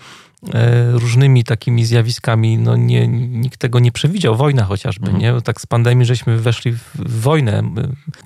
[0.92, 5.22] różnymi takimi zjawiskami, no nie, nikt tego nie przewidział, wojna chociażby, mhm.
[5.22, 5.42] nie?
[5.42, 7.62] Tak z pandemii żeśmy weszli w wojnę.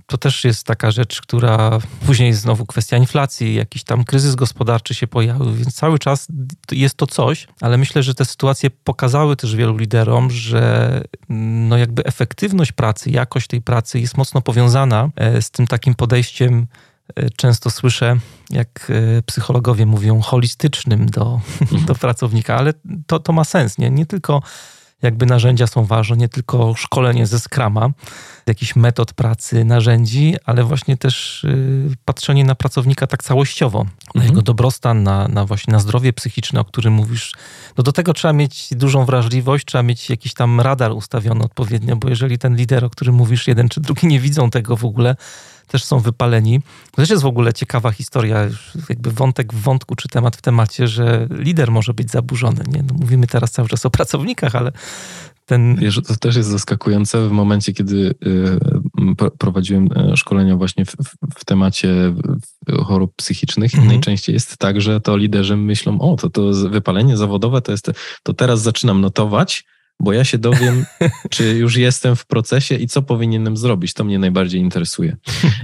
[0.07, 5.07] To też jest taka rzecz, która później znowu kwestia inflacji, jakiś tam kryzys gospodarczy się
[5.07, 6.29] pojawił, więc cały czas
[6.73, 11.03] jest to coś, ale myślę, że te sytuacje pokazały też wielu liderom, że
[11.69, 16.67] no jakby efektywność pracy, jakość tej pracy jest mocno powiązana e, z tym takim podejściem
[16.67, 16.67] E,
[17.37, 18.17] często słyszę,
[18.51, 21.41] jak e, psychologowie mówią, holistycznym do,
[21.87, 22.73] do pracownika, ale
[23.07, 23.79] to, to ma sens.
[23.79, 23.91] Nie?
[23.91, 24.43] nie tylko
[25.03, 27.91] jakby narzędzia są ważne, nie tylko szkolenie ze Scrama,
[28.47, 34.27] jakichś metod pracy, narzędzi, ale właśnie też y, patrzenie na pracownika tak całościowo, na mhm.
[34.27, 37.33] jego dobrostan, na, na właśnie na zdrowie psychiczne, o którym mówisz.
[37.79, 42.09] No do tego trzeba mieć dużą wrażliwość, trzeba mieć jakiś tam radar ustawiony odpowiednio, bo
[42.09, 45.17] jeżeli ten lider, o którym mówisz, jeden czy drugi nie widzą tego w ogóle,
[45.71, 46.61] też są wypaleni.
[46.91, 48.49] To też jest w ogóle ciekawa historia,
[48.89, 52.65] jakby wątek w wątku, czy temat w temacie, że lider może być zaburzony.
[52.69, 52.83] Nie?
[52.83, 54.73] No mówimy teraz cały czas o pracownikach, ale
[55.47, 55.77] ten...
[55.77, 60.95] Wiesz, to też jest zaskakujące w momencie, kiedy y, prowadziłem e, szkolenia właśnie w,
[61.39, 62.15] w temacie
[62.85, 63.93] chorób psychicznych mhm.
[63.93, 67.91] najczęściej jest tak, że to liderzy myślą, o, to, to wypalenie zawodowe to jest,
[68.23, 69.65] to teraz zaczynam notować,
[70.01, 70.85] bo ja się dowiem,
[71.31, 73.95] czy już jestem w procesie i co powinienem zrobić.
[73.95, 75.17] To mnie najbardziej interesuje.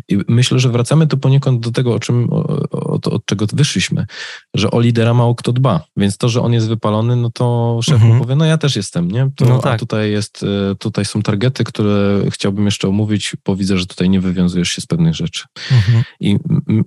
[0.09, 2.29] I myślę, że wracamy tu poniekąd do tego, o czym,
[2.71, 4.07] od, od czego wyszliśmy,
[4.55, 5.85] że o lidera mało kto dba.
[5.97, 8.15] Więc to, że on jest wypalony, no to szef mhm.
[8.15, 9.31] mu powie, no ja też jestem, nie?
[9.37, 9.75] To, no tak.
[9.75, 14.11] A tutaj jest, e, tutaj są targety, które chciałbym jeszcze omówić, bo widzę, że tutaj
[14.11, 15.45] nie wywiązujesz się z pewnych rzeczy.
[15.73, 16.05] Mhm.
[16.21, 16.39] I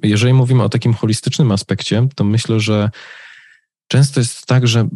[0.03, 2.89] jeżeli mówimy o takim holistycznym aspekcie, to myślę, że
[3.87, 4.87] często jest tak, że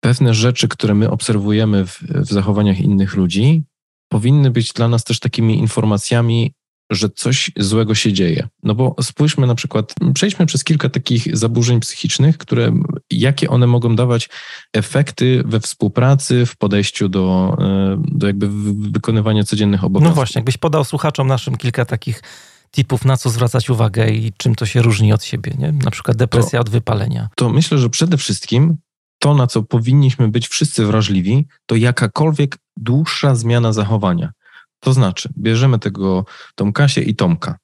[0.00, 3.62] pewne rzeczy, które my obserwujemy w, w zachowaniach innych ludzi,
[4.08, 6.52] powinny być dla nas też takimi informacjami,
[6.90, 8.48] że coś złego się dzieje.
[8.62, 12.72] No bo spójrzmy na przykład, przejdźmy przez kilka takich zaburzeń psychicznych, które,
[13.10, 14.28] jakie one mogą dawać
[14.72, 18.48] efekty we współpracy, w podejściu do, e, do jakby
[18.90, 20.10] wykonywania codziennych obowiązków.
[20.10, 22.22] No właśnie, jakbyś podał słuchaczom naszym kilka takich
[22.70, 25.72] tipów, na co zwracać uwagę i czym to się różni od siebie, nie?
[25.72, 27.28] Na przykład depresja to, od wypalenia.
[27.36, 28.76] To myślę, że przede wszystkim
[29.18, 34.32] to, na co powinniśmy być wszyscy wrażliwi, to jakakolwiek dłuższa zmiana zachowania.
[34.80, 37.58] To znaczy, bierzemy tego tą Kasię i Tomka.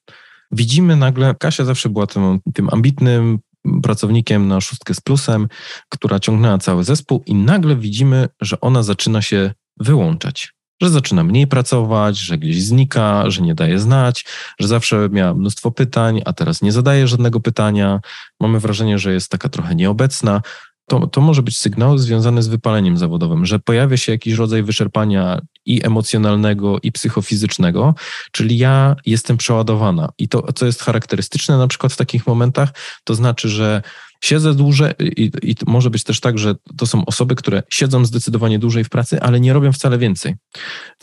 [0.51, 3.39] Widzimy nagle, Kasia zawsze była tym, tym ambitnym
[3.83, 5.47] pracownikiem na szóstkę z plusem,
[5.89, 10.53] która ciągnęła cały zespół i nagle widzimy, że ona zaczyna się wyłączać.
[10.81, 14.25] Że zaczyna mniej pracować, że gdzieś znika, że nie daje znać,
[14.59, 17.99] że zawsze miała mnóstwo pytań, a teraz nie zadaje żadnego pytania.
[18.39, 20.41] Mamy wrażenie, że jest taka trochę nieobecna
[20.87, 25.41] to, to może być sygnał związany z wypaleniem zawodowym, że pojawia się jakiś rodzaj wyczerpania
[25.65, 27.95] i emocjonalnego, i psychofizycznego,
[28.31, 30.09] czyli ja jestem przeładowana.
[30.17, 32.69] I to, co jest charakterystyczne na przykład w takich momentach,
[33.03, 33.81] to znaczy, że
[34.23, 38.59] siedzę dłużej i, i może być też tak, że to są osoby, które siedzą zdecydowanie
[38.59, 40.35] dłużej w pracy, ale nie robią wcale więcej.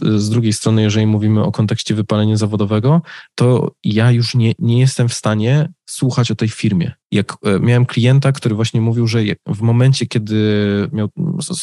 [0.03, 3.03] Z drugiej strony, jeżeli mówimy o kontekście wypalenia zawodowego,
[3.35, 6.93] to ja już nie, nie jestem w stanie słuchać o tej firmie.
[7.13, 10.35] Jak e, miałem klienta, który właśnie mówił, że w momencie, kiedy
[10.93, 11.09] miał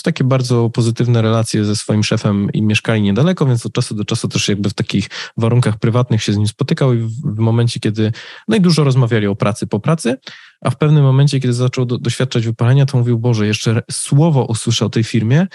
[0.04, 4.28] takie bardzo pozytywne relacje ze swoim szefem i mieszkali niedaleko, więc od czasu do czasu
[4.28, 8.12] też jakby w takich warunkach prywatnych się z nim spotykał i w momencie, kiedy
[8.48, 10.18] no rozmawiali o pracy po pracy,
[10.62, 14.86] a w pewnym momencie, kiedy zaczął do, doświadczać wypalenia, to mówił, Boże, jeszcze słowo usłyszę
[14.86, 15.48] o tej firmie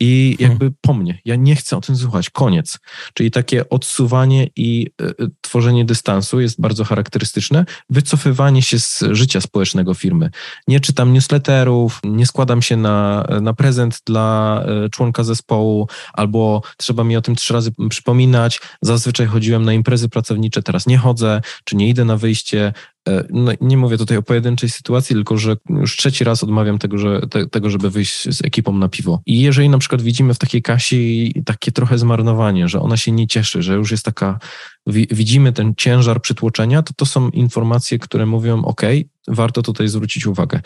[0.00, 0.52] i hmm.
[0.52, 1.18] jakby po mnie.
[1.24, 2.30] Ja nie chcę o tym słuchać.
[2.30, 2.78] Koniec.
[3.14, 7.64] Czyli takie odsuwanie i y, tworzenie dystansu jest bardzo charakterystyczne.
[7.90, 10.30] Wycofywanie się z życia społecznego firmy.
[10.68, 17.04] Nie czytam newsletterów, nie składam się na, na prezent dla y, członka zespołu, albo trzeba
[17.04, 18.60] mi o tym trzy razy przypominać.
[18.82, 22.72] Zazwyczaj chodziłem na imprezy pracownicze, teraz nie chodzę, czy nie idę na wyjście.
[23.08, 26.98] E, no, nie mówię tutaj o pojedynczej sytuacji, tylko że już trzeci raz odmawiam tego,
[26.98, 29.22] że, te, tego, żeby wyjść z ekipą na piwo.
[29.26, 33.26] I jeżeli na przykład widzimy w takiej Kasi takie trochę zmarnowanie, że ona się nie
[33.26, 34.38] cieszy, że już jest taka,
[34.86, 38.82] widzimy ten ciężar przytłoczenia, to to są informacje, które mówią, ok,
[39.28, 40.60] warto tutaj zwrócić uwagę.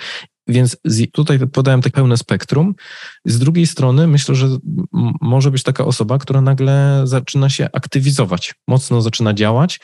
[0.49, 0.77] Więc
[1.13, 2.75] tutaj podałem tak pełne spektrum.
[3.25, 4.49] Z drugiej strony myślę, że
[5.21, 9.81] może być taka osoba, która nagle zaczyna się aktywizować, mocno zaczyna działać.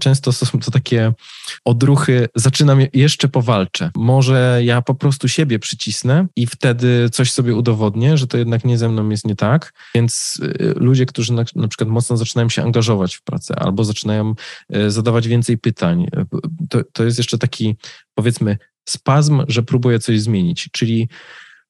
[0.00, 1.12] Często są to takie
[1.64, 3.90] odruchy, zaczynam jeszcze powalczę.
[3.96, 8.78] Może ja po prostu siebie przycisnę i wtedy coś sobie udowodnię, że to jednak nie
[8.78, 9.72] ze mną jest nie tak.
[9.94, 14.34] Więc y, ludzie, którzy na, na przykład mocno zaczynają się angażować w pracę albo zaczynają
[14.76, 16.26] y, zadawać więcej pytań, y,
[16.68, 17.76] to, to jest jeszcze taki
[18.14, 18.58] powiedzmy
[18.90, 20.68] spazm, że próbuje coś zmienić.
[20.72, 21.08] Czyli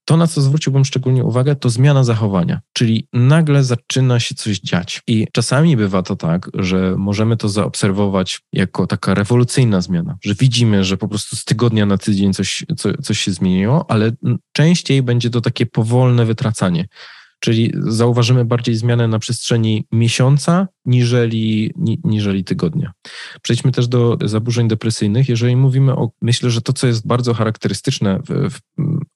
[0.05, 5.03] to, na co zwróciłbym szczególnie uwagę, to zmiana zachowania, czyli nagle zaczyna się coś dziać.
[5.07, 10.85] I czasami bywa to tak, że możemy to zaobserwować jako taka rewolucyjna zmiana, że widzimy,
[10.85, 14.13] że po prostu z tygodnia na tydzień coś, co, coś się zmieniło, ale
[14.53, 16.89] częściej będzie to takie powolne wytracanie
[17.41, 21.75] czyli zauważymy bardziej zmianę na przestrzeni miesiąca niżeli,
[22.05, 22.93] niżeli tygodnia.
[23.43, 25.29] Przejdźmy też do zaburzeń depresyjnych.
[25.29, 28.61] Jeżeli mówimy o, myślę, że to, co jest bardzo charakterystyczne, w, w,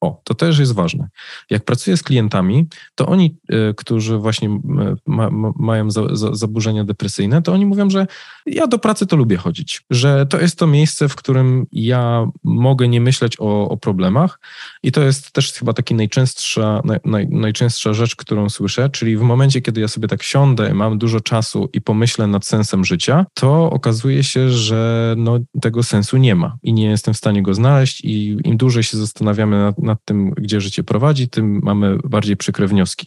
[0.01, 1.09] o, to też jest ważne.
[1.51, 4.61] Jak pracuję z klientami, to oni, y, którzy właśnie
[5.07, 8.07] ma, ma, mają za, za, zaburzenia depresyjne, to oni mówią, że
[8.47, 12.89] ja do pracy to lubię chodzić, że to jest to miejsce, w którym ja mogę
[12.89, 14.41] nie myśleć o, o problemach
[14.83, 19.23] i to jest też chyba taki najczęstsza, naj, naj, najczęstsza rzecz, którą słyszę, czyli w
[19.23, 23.71] momencie, kiedy ja sobie tak siądę, mam dużo czasu i pomyślę nad sensem życia, to
[23.71, 28.01] okazuje się, że no, tego sensu nie ma i nie jestem w stanie go znaleźć
[28.05, 32.67] i im dłużej się zastanawiamy nad, nad tym, gdzie życie prowadzi, tym mamy bardziej przykre
[32.67, 33.07] wnioski.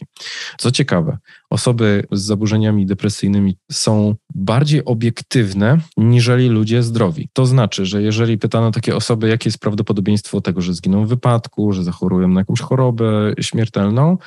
[0.58, 1.18] Co ciekawe,
[1.50, 7.28] osoby z zaburzeniami depresyjnymi są bardziej obiektywne niżeli ludzie zdrowi.
[7.32, 11.72] To znaczy, że jeżeli pytano takie osoby, jakie jest prawdopodobieństwo tego, że zginą w wypadku,
[11.72, 14.18] że zachorują na jakąś chorobę śmiertelną,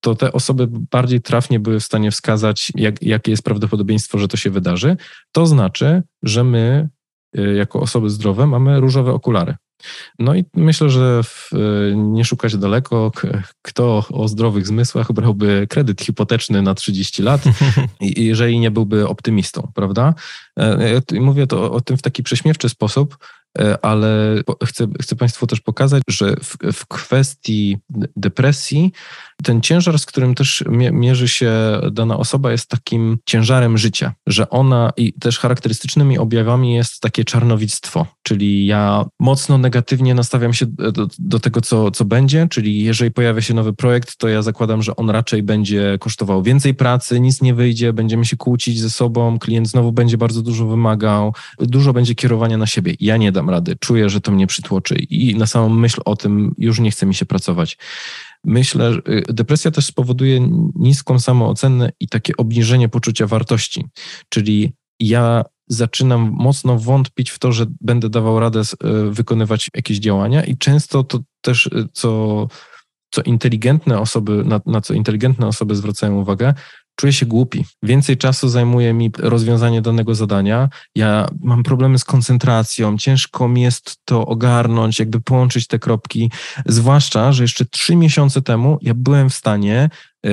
[0.00, 4.36] to te osoby bardziej trafnie były w stanie wskazać, jak, jakie jest prawdopodobieństwo, że to
[4.36, 4.96] się wydarzy.
[5.32, 6.88] To znaczy, że my,
[7.38, 9.54] y, jako osoby zdrowe, mamy różowe okulary.
[10.18, 13.12] No i myślę, że w, y, nie szukać daleko,
[13.62, 17.42] kto o zdrowych zmysłach brałby kredyt hipoteczny na 30 lat,
[18.00, 20.14] jeżeli nie byłby optymistą, prawda?
[20.58, 23.16] E, e, mówię to o tym w taki prześmiewczy sposób,
[23.58, 27.78] E, ale chcę, chcę Państwu też pokazać, że w, w kwestii
[28.16, 28.92] depresji
[29.42, 31.52] ten ciężar, z którym też mierzy się
[31.92, 38.06] dana osoba, jest takim ciężarem życia, że ona i też charakterystycznymi objawami jest takie czarnowictwo,
[38.22, 43.40] czyli ja mocno negatywnie nastawiam się do, do tego, co, co będzie, czyli jeżeli pojawia
[43.40, 47.54] się nowy projekt, to ja zakładam, że on raczej będzie kosztował więcej pracy, nic nie
[47.54, 52.56] wyjdzie, będziemy się kłócić ze sobą, klient znowu będzie bardzo dużo wymagał, dużo będzie kierowania
[52.56, 52.94] na siebie.
[53.00, 56.54] Ja nie dam rady, czuję, że to mnie przytłoczy i na samą myśl o tym
[56.58, 57.78] już nie chce mi się pracować.
[58.44, 63.84] Myślę, że y, depresja też spowoduje niską samoocenę i takie obniżenie poczucia wartości.
[64.28, 70.44] Czyli ja zaczynam mocno wątpić w to, że będę dawał radę y, wykonywać jakieś działania
[70.44, 72.48] i często to też, y, co,
[73.10, 76.54] co inteligentne osoby, na, na co inteligentne osoby zwracają uwagę,
[77.00, 77.64] czuję się głupi.
[77.82, 80.68] Więcej czasu zajmuje mi rozwiązanie danego zadania.
[80.94, 86.30] Ja mam problemy z koncentracją, ciężko mi jest to ogarnąć, jakby połączyć te kropki.
[86.66, 89.90] Zwłaszcza, że jeszcze trzy miesiące temu ja byłem w stanie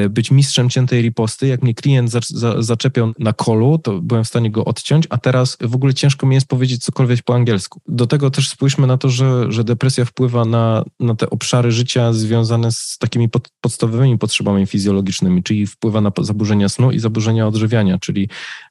[0.09, 1.47] być mistrzem ciętej riposty.
[1.47, 5.17] Jak mnie klient za, za, zaczepiał na kolu, to byłem w stanie go odciąć, a
[5.17, 7.81] teraz w ogóle ciężko mi jest powiedzieć cokolwiek po angielsku.
[7.87, 12.13] Do tego też spójrzmy na to, że, że depresja wpływa na, na te obszary życia
[12.13, 17.97] związane z takimi pod, podstawowymi potrzebami fizjologicznymi, czyli wpływa na zaburzenia snu i zaburzenia odżywiania,
[17.97, 18.29] czyli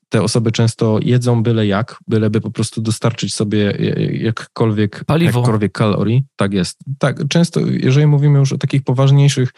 [0.09, 3.79] te osoby często jedzą byle jak, byleby po prostu dostarczyć sobie
[4.13, 5.41] jakkolwiek, Paliwo.
[5.41, 6.25] jakkolwiek kalorii.
[6.37, 6.79] Tak jest.
[6.99, 9.53] Tak, często, jeżeli mówimy już o takich poważniejszych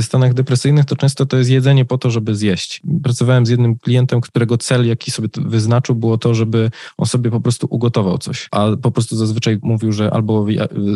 [0.00, 2.82] stanach depresyjnych, to często to jest jedzenie po to, żeby zjeść.
[3.02, 7.40] Pracowałem z jednym klientem, którego cel, jaki sobie wyznaczył, było to, żeby on sobie po
[7.40, 10.46] prostu ugotował coś, a po prostu zazwyczaj mówił, że albo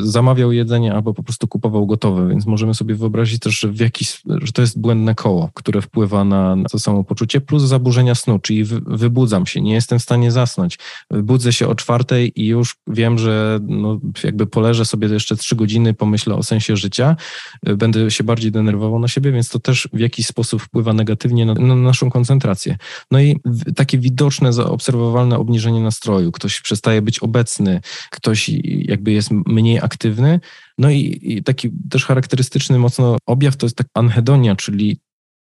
[0.02, 4.22] zamawiał jedzenie, albo po prostu kupował gotowe, więc możemy sobie wyobrazić też, że, w jakiś,
[4.42, 8.64] że to jest błędne koło, które wpływa na, na to samopoczucie, plus zaburzenia snu, czyli
[8.64, 10.78] w, wybudzam się, nie jestem w stanie zasnąć.
[11.10, 15.94] Budzę się o czwartej i już wiem, że no, jakby poleżę sobie jeszcze trzy godziny,
[15.94, 17.16] pomyślę o sensie życia,
[17.62, 21.54] będę się bardziej denerwował na siebie, więc to też w jakiś sposób wpływa negatywnie na,
[21.54, 22.76] na naszą koncentrację.
[23.10, 23.36] No i
[23.76, 26.32] takie widoczne, zaobserwowalne obniżenie nastroju.
[26.32, 27.80] Ktoś przestaje być obecny,
[28.10, 30.40] ktoś jakby jest mniej aktywny.
[30.78, 35.00] No i, i taki też charakterystyczny mocno objaw to jest tak anhedonia, czyli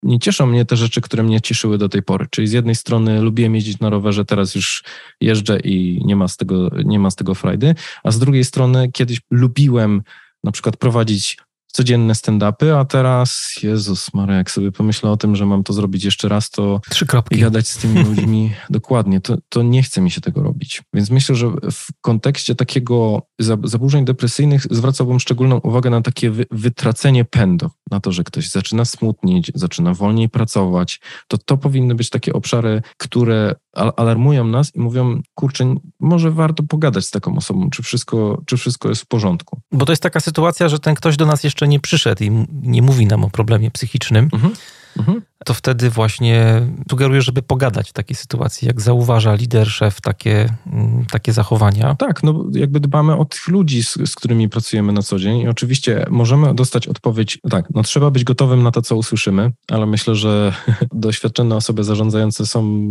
[0.04, 2.28] nie cieszą mnie te rzeczy, które mnie cieszyły do tej pory.
[2.30, 4.84] Czyli z jednej strony lubiłem jeździć na rowerze, teraz już
[5.22, 8.91] jeżdżę i nie ma z tego, nie ma z tego frajdy, a z drugiej strony
[8.91, 10.02] kiedyś lubiłem
[10.43, 11.38] na przykład prowadzić
[11.72, 16.03] codzienne stand-upy, a teraz, Jezus Maria, jak sobie pomyślę o tym, że mam to zrobić
[16.03, 17.39] jeszcze raz, to Trzy kropki.
[17.39, 20.82] gadać z tymi ludźmi dokładnie, to, to nie chce mi się tego robić.
[20.93, 23.22] Więc myślę, że w kontekście takiego
[23.63, 28.86] zaburzeń depresyjnych zwracałbym szczególną uwagę na takie wy, wytracenie pędu, na to, że ktoś zaczyna
[28.86, 35.21] smutnieć, zaczyna wolniej pracować, to to powinny być takie obszary, które alarmują nas i mówią,
[35.36, 39.61] kurczę, może warto pogadać z taką osobą, czy wszystko, czy wszystko jest w porządku.
[39.71, 42.82] Bo to jest taka sytuacja, że ten ktoś do nas jeszcze nie przyszedł i nie
[42.82, 44.30] mówi nam o problemie psychicznym.
[44.34, 44.53] Mhm.
[44.97, 45.21] Mhm.
[45.45, 51.05] To wtedy właśnie sugeruję, żeby pogadać w takiej sytuacji, jak zauważa lider, szef takie, mm,
[51.11, 51.95] takie zachowania.
[51.95, 55.47] Tak, no jakby dbamy o tych ludzi, z, z, którymi pracujemy na co dzień i
[55.47, 60.15] oczywiście możemy dostać odpowiedź, tak, no trzeba być gotowym na to, co usłyszymy, ale myślę,
[60.15, 60.53] że
[60.91, 62.89] doświadczone osoby zarządzające są,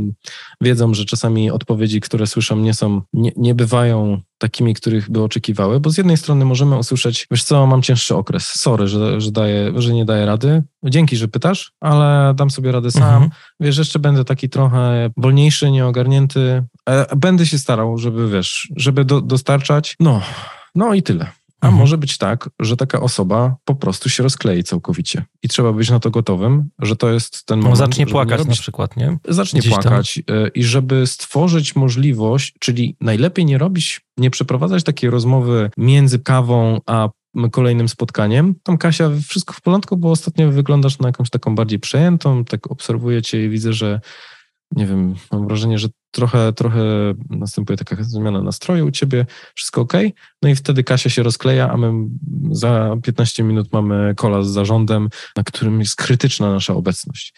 [0.61, 5.81] wiedzą, że czasami odpowiedzi, które słyszą nie są, nie, nie bywają takimi, których by oczekiwały,
[5.81, 9.73] bo z jednej strony możemy usłyszeć, wiesz co, mam cięższy okres, sorry, że, że, daję,
[9.77, 13.31] że nie daję rady, dzięki, że pytasz, ale dam sobie radę sam, mhm.
[13.61, 16.65] wiesz, jeszcze będę taki trochę wolniejszy, nieogarnięty,
[17.17, 20.21] będę się starał, żeby, wiesz, żeby do, dostarczać, no,
[20.75, 21.27] no i tyle.
[21.61, 21.81] A mhm.
[21.81, 25.25] może być tak, że taka osoba po prostu się rozklei całkowicie.
[25.43, 27.81] I trzeba być na to gotowym, że to jest ten moment.
[27.81, 29.19] No, zacznie płakać robić, na przykład, nie?
[29.29, 30.23] Zacznie Gdzieś płakać.
[30.27, 30.37] Tam.
[30.37, 36.81] E, I żeby stworzyć możliwość, czyli najlepiej nie robić, nie przeprowadzać takiej rozmowy między kawą
[36.87, 37.09] a
[37.51, 38.55] kolejnym spotkaniem.
[38.63, 43.23] Tam Kasia, wszystko w porządku, bo ostatnio wyglądasz na jakąś taką bardziej przejętą, tak obserwuję
[43.23, 44.01] cię i widzę, że
[44.73, 45.89] nie wiem, mam wrażenie, że
[46.19, 46.81] trochę, trochę
[47.31, 49.93] następuje taka zmiana nastroju u ciebie, wszystko ok.
[50.43, 51.93] No i wtedy Kasia się rozkleja, a my
[52.51, 57.35] za 15 minut mamy kola z zarządem, na którym jest krytyczna nasza obecność.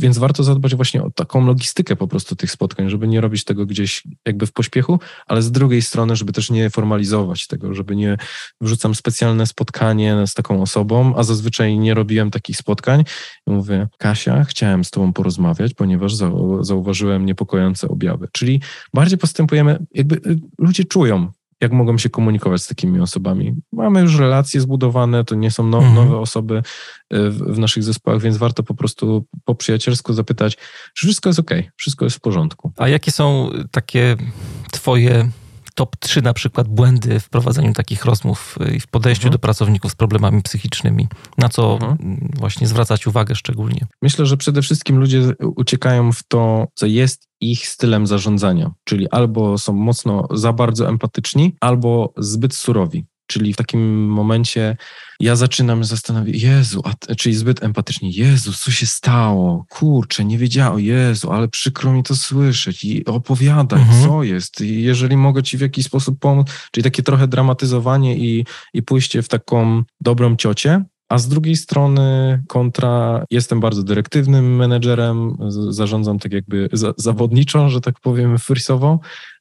[0.00, 3.66] Więc warto zadbać właśnie o taką logistykę po prostu tych spotkań, żeby nie robić tego
[3.66, 8.16] gdzieś jakby w pośpiechu, ale z drugiej strony, żeby też nie formalizować tego, żeby nie
[8.60, 13.04] wrzucam specjalne spotkanie z taką osobą, a zazwyczaj nie robiłem takich spotkań.
[13.46, 16.14] I mówię, Kasia, chciałem z tobą porozmawiać, ponieważ
[16.60, 18.28] zauważyłem niepokojące objawy.
[18.32, 18.60] Czyli
[18.94, 23.54] bardziej postępujemy, jakby y, ludzie czują, jak mogą się komunikować z takimi osobami.
[23.72, 25.94] Mamy już relacje zbudowane, to nie są no, mhm.
[25.94, 30.56] nowe osoby y, w, w, naszych zespołach, więc warto po prostu po przyjacielsku zapytać,
[30.94, 32.72] czy wszystko jest ok, wszystko jest w porządku.
[32.76, 34.16] A jakie są takie
[34.72, 35.28] Twoje
[35.78, 39.32] top 3 na przykład błędy w prowadzeniu takich rozmów i w podejściu mhm.
[39.32, 41.08] do pracowników z problemami psychicznymi?
[41.38, 42.30] Na co mhm.
[42.36, 43.86] właśnie zwracać uwagę szczególnie?
[44.02, 45.22] Myślę, że przede wszystkim ludzie
[45.56, 51.56] uciekają w to, co jest ich stylem zarządzania, czyli albo są mocno za bardzo empatyczni,
[51.60, 53.06] albo zbyt surowi.
[53.28, 54.76] Czyli w takim momencie
[55.20, 59.66] ja zaczynam zastanawiać, Jezu, a, czyli zbyt empatycznie, Jezu, co się stało?
[59.68, 64.04] Kurczę, nie wiedziałem, Jezu, ale przykro mi to słyszeć i opowiadaj, mhm.
[64.04, 68.44] co jest, I jeżeli mogę ci w jakiś sposób pomóc, czyli takie trochę dramatyzowanie i,
[68.74, 75.36] i pójście w taką dobrą ciocię, a z drugiej strony kontra, jestem bardzo dyrektywnym menedżerem,
[75.68, 79.00] zarządzam tak jakby za, zawodniczo, że tak powiem, frisowo,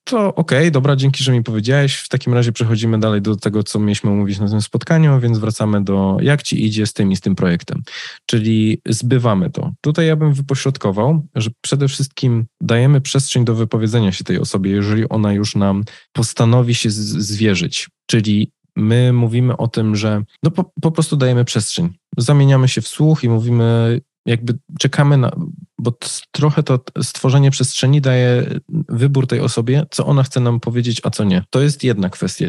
[0.09, 1.95] to okej, okay, dobra, dzięki, że mi powiedziałeś.
[1.95, 5.83] W takim razie przechodzimy dalej do tego, co mieliśmy omówić na tym spotkaniu, więc wracamy
[5.83, 7.83] do jak ci idzie z tym i z tym projektem.
[8.25, 9.71] Czyli zbywamy to.
[9.81, 15.09] Tutaj ja bym wypośrodkował, że przede wszystkim dajemy przestrzeń do wypowiedzenia się tej osobie, jeżeli
[15.09, 17.87] ona już nam postanowi się zwierzyć.
[18.05, 21.89] Czyli my mówimy o tym, że no po, po prostu dajemy przestrzeń.
[22.17, 25.31] Zamieniamy się w słuch i mówimy, jakby czekamy na,
[25.79, 25.93] bo
[26.31, 28.59] trochę to stworzenie przestrzeni daje
[28.89, 31.43] wybór tej osobie, co ona chce nam powiedzieć, a co nie.
[31.49, 32.45] To jest jedna kwestia,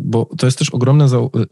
[0.00, 1.06] bo to jest też ogromne,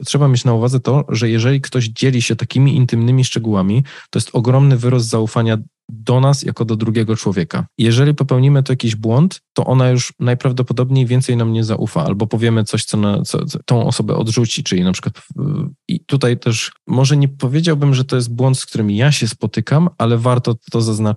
[0.07, 4.31] trzeba mieć na uwadze to, że jeżeli ktoś dzieli się takimi intymnymi szczegółami, to jest
[4.33, 5.59] ogromny wyrost zaufania
[5.89, 7.67] do nas jako do drugiego człowieka.
[7.79, 12.65] Jeżeli popełnimy to jakiś błąd, to ona już najprawdopodobniej więcej nam nie zaufa, albo powiemy
[12.65, 15.23] coś, co, na, co, co tą osobę odrzuci, czyli na przykład
[15.89, 19.89] i tutaj też może nie powiedziałbym, że to jest błąd, z którym ja się spotykam,
[19.99, 21.16] ale warto to zaznaczyć,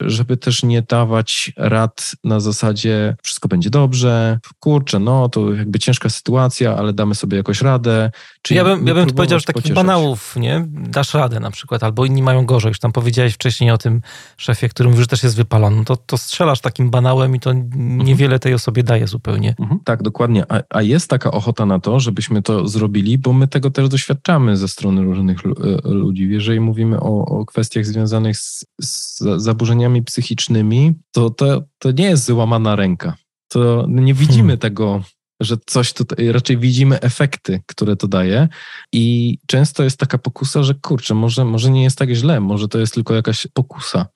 [0.00, 6.08] żeby też nie dawać rad na zasadzie wszystko będzie dobrze, kurczę, no to jakby ciężka
[6.08, 8.10] sytuacja, ale damy sobie jakoś radę.
[8.42, 10.64] Czyli ja bym, ja bym powiedział, że takich banałów, nie?
[10.68, 14.02] Dasz radę na przykład, albo inni mają gorzej, już tam powiedziałeś wcześniej o tym,
[14.36, 17.52] szefie, który mówi, że też jest wypalony, no to, to strzelasz takim banałem i to
[17.76, 19.54] niewiele tej osobie daje zupełnie.
[19.58, 20.44] Mhm, tak, dokładnie.
[20.48, 24.56] A, a, jest taka ochota na to, żebyśmy to zrobili, bo my tego też doświadczamy
[24.56, 26.28] ze strony różnych e, ludzi.
[26.30, 32.24] Jeżeli mówimy o, o kwestiach związanych z, z zaburzeniami psychicznymi, to, to to nie jest
[32.24, 33.14] złamana ręka.
[33.48, 34.58] To nie widzimy hmm.
[34.58, 35.02] tego
[35.40, 38.48] że coś tutaj, raczej widzimy efekty, które to daje
[38.92, 42.78] i często jest taka pokusa, że kurczę, może, może nie jest tak źle, może to
[42.78, 44.06] jest tylko jakaś pokusa.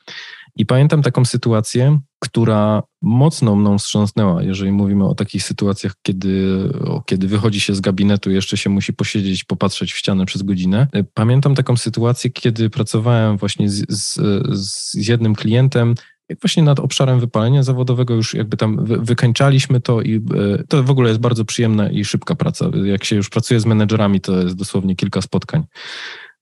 [0.57, 6.59] I pamiętam taką sytuację, która mocno mną wstrząsnęła, jeżeli mówimy o takich sytuacjach, kiedy,
[7.07, 10.87] kiedy wychodzi się z gabinetu, jeszcze się musi posiedzieć, popatrzeć w ścianę przez godzinę.
[11.15, 14.19] Pamiętam taką sytuację, kiedy pracowałem właśnie z, z,
[14.59, 15.95] z jednym klientem,
[16.41, 20.21] właśnie nad obszarem wypalenia zawodowego już jakby tam wykańczaliśmy to i e,
[20.69, 22.71] to w ogóle jest bardzo przyjemna i szybka praca.
[22.85, 25.65] Jak się już pracuje z menedżerami, to jest dosłownie kilka spotkań.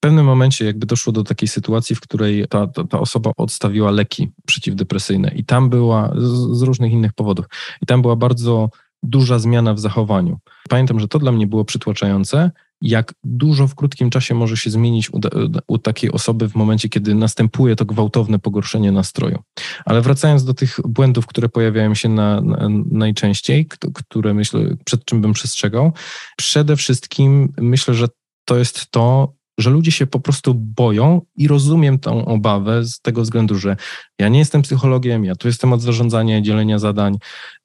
[0.02, 3.90] W pewnym momencie jakby doszło do takiej sytuacji, w której ta, ta, ta osoba odstawiła
[3.90, 7.46] leki przeciwdepresyjne i tam była z, z różnych innych powodów.
[7.82, 8.70] I tam była bardzo
[9.02, 10.38] duża zmiana w zachowaniu.
[10.68, 12.50] Pamiętam, że to dla mnie było przytłaczające,
[12.80, 15.20] jak dużo w krótkim czasie może się zmienić u,
[15.66, 19.38] u, takiej osoby w momencie, kiedy następuje to gwałtowne pogorszenie nastroju.
[19.84, 25.20] Ale wracając do tych błędów, które pojawiają się na, na, najczęściej, które myślę, przed czym
[25.20, 25.92] bym przestrzegał,
[26.36, 28.06] przede wszystkim myślę, że
[28.44, 33.22] to jest to, że ludzie się po prostu boją i rozumiem tą obawę z tego
[33.22, 33.76] względu, że
[34.18, 37.16] ja nie jestem psychologiem, ja tu jestem od zarządzania, dzielenia zadań,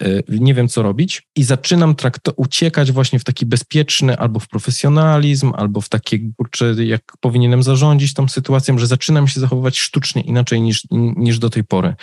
[0.03, 4.47] y, nie wiem co robić i zaczynam trakto- uciekać właśnie w taki bezpieczny albo w
[4.47, 10.21] profesjonalizm, albo w takie, kurczę, jak powinienem zarządzić tą sytuacją, że zaczynam się zachowywać sztucznie
[10.21, 11.95] inaczej niż, niż do tej pory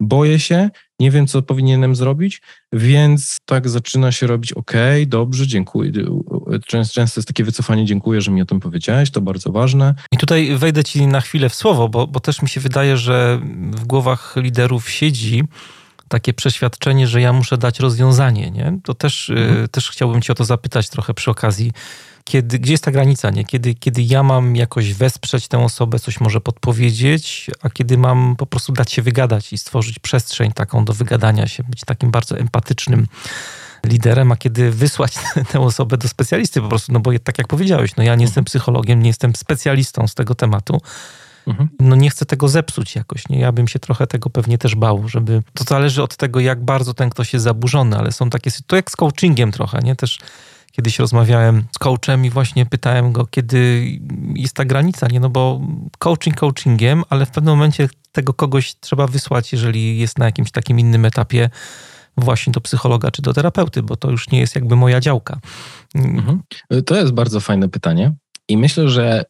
[0.00, 0.70] boję się,
[1.00, 2.42] nie wiem, co powinienem zrobić,
[2.72, 4.72] więc tak zaczyna się robić, ok,
[5.06, 5.92] dobrze, dziękuję.
[6.66, 9.94] Często, jest takie wycofanie, dziękuję, że mi o tym powiedziałeś, to bardzo ważne.
[10.12, 13.40] I tutaj wejdę ci na chwilę w słowo, bo, bo też mi się wydaje, że
[13.70, 15.44] w głowach liderów siedzi
[16.08, 18.78] takie przeświadczenie, że ja muszę dać rozwiązanie, nie?
[18.84, 19.68] To też, mhm.
[19.68, 21.72] też chciałbym cię o to zapytać trochę przy okazji
[22.24, 23.44] kiedy, gdzie jest ta granica, nie?
[23.44, 28.46] Kiedy, kiedy ja mam jakoś wesprzeć tę osobę, coś może podpowiedzieć, a kiedy mam po
[28.46, 33.06] prostu dać się wygadać i stworzyć przestrzeń taką do wygadania się, być takim bardzo empatycznym
[33.86, 35.14] liderem, a kiedy wysłać
[35.52, 38.44] tę osobę do specjalisty po prostu, no bo tak jak powiedziałeś, no ja nie jestem
[38.44, 40.80] psychologiem, nie jestem specjalistą z tego tematu,
[41.46, 41.68] mhm.
[41.80, 43.40] no nie chcę tego zepsuć jakoś, nie?
[43.40, 45.42] Ja bym się trochę tego pewnie też bał, żeby...
[45.54, 48.50] To zależy od tego, jak bardzo ten ktoś jest zaburzony, ale są takie...
[48.66, 49.96] To jak z coachingiem trochę, nie?
[49.96, 50.18] Też
[50.72, 53.86] Kiedyś rozmawiałem z coachem i właśnie pytałem go, kiedy
[54.34, 55.20] jest ta granica, nie?
[55.20, 55.60] No bo
[55.98, 60.78] coaching coachingiem, ale w pewnym momencie tego kogoś trzeba wysłać, jeżeli jest na jakimś takim
[60.78, 61.50] innym etapie
[62.16, 65.40] właśnie do psychologa czy do terapeuty, bo to już nie jest jakby moja działka.
[65.94, 66.40] Mhm.
[66.86, 68.12] To jest bardzo fajne pytanie
[68.48, 69.24] i myślę, że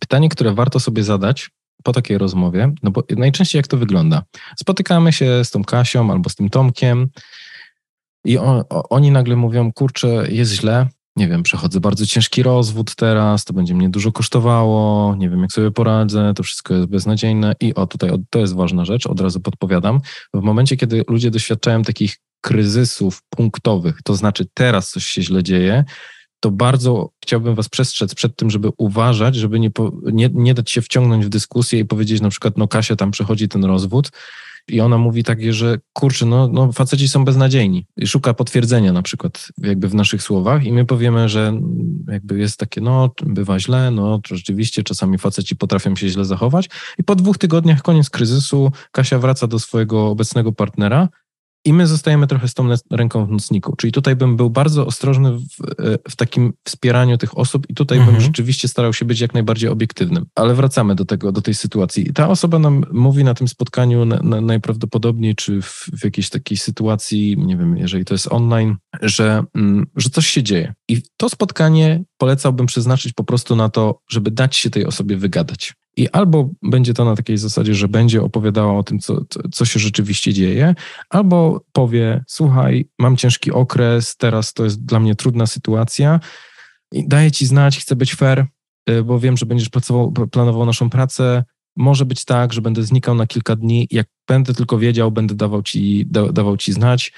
[0.00, 1.50] pytanie, które warto sobie zadać
[1.84, 4.22] po takiej rozmowie, no bo najczęściej jak to wygląda?
[4.60, 7.08] Spotykamy się z tą Kasią albo z tym Tomkiem,
[8.24, 13.44] i on, oni nagle mówią, kurczę, jest źle, nie wiem, przechodzę bardzo ciężki rozwód teraz,
[13.44, 17.54] to będzie mnie dużo kosztowało, nie wiem, jak sobie poradzę, to wszystko jest beznadziejne.
[17.60, 20.00] I o, tutaj to jest ważna rzecz, od razu podpowiadam.
[20.34, 25.84] W momencie, kiedy ludzie doświadczają takich kryzysów punktowych, to znaczy teraz coś się źle dzieje,
[26.40, 29.70] to bardzo chciałbym Was przestrzec przed tym, żeby uważać, żeby nie,
[30.02, 33.48] nie, nie dać się wciągnąć w dyskusję i powiedzieć na przykład, no Kasia tam przechodzi
[33.48, 34.10] ten rozwód,
[34.68, 37.86] i ona mówi takie, że kurczę, no, no faceci są beznadziejni.
[37.96, 41.60] I szuka potwierdzenia na przykład jakby w naszych słowach i my powiemy, że
[42.08, 47.04] jakby jest takie, no bywa źle, no rzeczywiście czasami faceci potrafią się źle zachować i
[47.04, 51.08] po dwóch tygodniach, koniec kryzysu, Kasia wraca do swojego obecnego partnera
[51.64, 53.76] i my zostajemy trochę z tą ręką w nocniku.
[53.76, 55.46] Czyli tutaj bym był bardzo ostrożny w,
[56.10, 58.16] w takim wspieraniu tych osób i tutaj mhm.
[58.16, 60.26] bym rzeczywiście starał się być jak najbardziej obiektywnym.
[60.34, 62.08] Ale wracamy do tego, do tej sytuacji.
[62.08, 66.30] I ta osoba nam mówi na tym spotkaniu na, na najprawdopodobniej, czy w, w, jakiejś
[66.30, 70.74] takiej sytuacji, nie wiem, jeżeli to jest online, że, mm, że coś się dzieje.
[70.88, 75.74] I to spotkanie polecałbym przeznaczyć po prostu na to, żeby dać się tej osobie wygadać.
[75.96, 79.80] I albo będzie to na takiej zasadzie, że będzie opowiadała o tym, co, co się
[79.80, 80.74] rzeczywiście dzieje,
[81.10, 86.20] albo powie: Słuchaj, mam ciężki okres, teraz to jest dla mnie trudna sytuacja,
[86.92, 88.46] daję ci znać, chcę być fair,
[88.90, 91.44] y, bo wiem, że będziesz pracował, planował naszą pracę.
[91.76, 93.88] Może być tak, że będę znikał na kilka dni.
[93.90, 97.12] Jak będę tylko wiedział, będę dawał ci, da, dawał ci znać.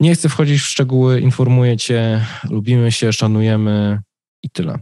[0.00, 4.00] Nie chcę wchodzić w szczegóły, informuję cię, lubimy się, szanujemy
[4.42, 4.78] i tyle.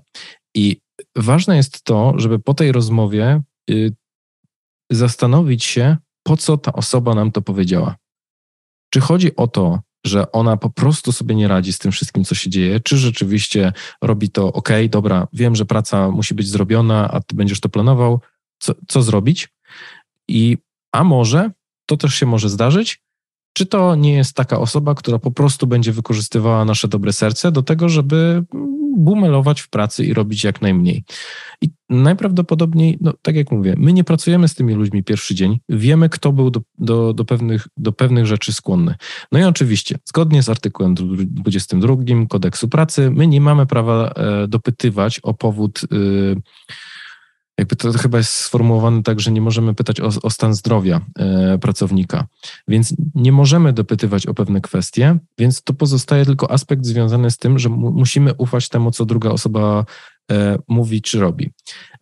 [0.55, 0.81] I
[1.17, 3.95] ważne jest to, żeby po tej rozmowie y,
[4.91, 7.97] zastanowić się, po co ta osoba nam to powiedziała.
[8.91, 12.35] Czy chodzi o to, że ona po prostu sobie nie radzi z tym wszystkim, co
[12.35, 13.73] się dzieje, czy rzeczywiście
[14.03, 18.21] robi to, ok, dobra, wiem, że praca musi być zrobiona, a ty będziesz to planował,
[18.59, 19.49] co, co zrobić.
[20.29, 20.59] I
[20.93, 21.51] a może
[21.87, 23.03] to też się może zdarzyć,
[23.53, 27.63] czy to nie jest taka osoba, która po prostu będzie wykorzystywała nasze dobre serce do
[27.63, 28.45] tego, żeby
[28.97, 31.05] bumelować w pracy i robić jak najmniej?
[31.63, 36.09] I najprawdopodobniej, no tak jak mówię, my nie pracujemy z tymi ludźmi pierwszy dzień, wiemy,
[36.09, 38.95] kto był do, do, do, pewnych, do pewnych rzeczy skłonny.
[39.33, 41.97] No i oczywiście, zgodnie z artykułem 22
[42.29, 45.81] kodeksu pracy, my nie mamy prawa e, dopytywać o powód.
[45.85, 45.97] E,
[47.59, 51.59] jakby to chyba jest sformułowane tak, że nie możemy pytać o, o stan zdrowia e,
[51.59, 52.27] pracownika,
[52.69, 57.59] więc nie możemy dopytywać o pewne kwestie, więc to pozostaje tylko aspekt związany z tym,
[57.59, 59.85] że mu, musimy ufać temu, co druga osoba
[60.31, 61.51] e, mówi czy robi.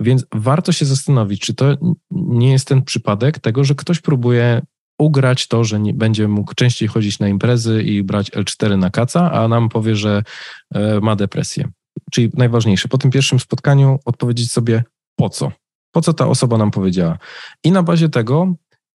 [0.00, 1.76] Więc warto się zastanowić, czy to
[2.10, 4.62] nie jest ten przypadek tego, że ktoś próbuje
[4.98, 9.32] ugrać to, że nie będzie mógł częściej chodzić na imprezy i brać L4 na kaca,
[9.32, 10.22] a nam powie, że
[10.74, 11.68] e, ma depresję.
[12.12, 14.84] Czyli najważniejsze, po tym pierwszym spotkaniu odpowiedzieć sobie,
[15.18, 15.52] po co?
[15.92, 17.18] Po co ta osoba nam powiedziała?
[17.64, 18.54] I na bazie tego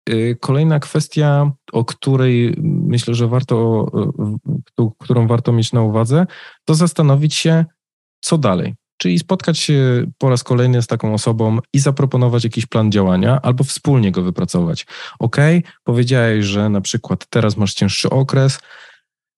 [0.08, 3.86] y, kolejna kwestia, o której myślę, że warto,
[4.80, 6.26] y, którą warto mieć na uwadze,
[6.64, 7.64] to zastanowić się,
[8.20, 8.74] co dalej.
[9.00, 13.64] Czyli spotkać się po raz kolejny z taką osobą i zaproponować jakiś plan działania, albo
[13.64, 14.86] wspólnie go wypracować.
[15.18, 15.36] Ok,
[15.84, 18.60] powiedziałeś, że na przykład teraz masz cięższy okres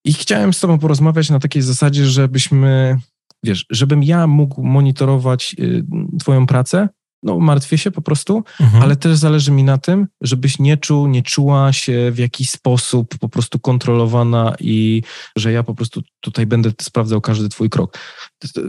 [0.04, 2.98] i chciałem z Tobą porozmawiać na takiej zasadzie, żebyśmy
[3.44, 5.84] wiesz, żebym ja mógł monitorować y,
[6.20, 6.88] Twoją pracę,
[7.24, 8.82] no martwię się po prostu, mhm.
[8.82, 13.18] ale też zależy mi na tym, żebyś nie czuł, nie czuła się w jakiś sposób
[13.18, 15.02] po prostu kontrolowana i
[15.36, 17.98] że ja po prostu tutaj będę sprawdzał każdy twój krok.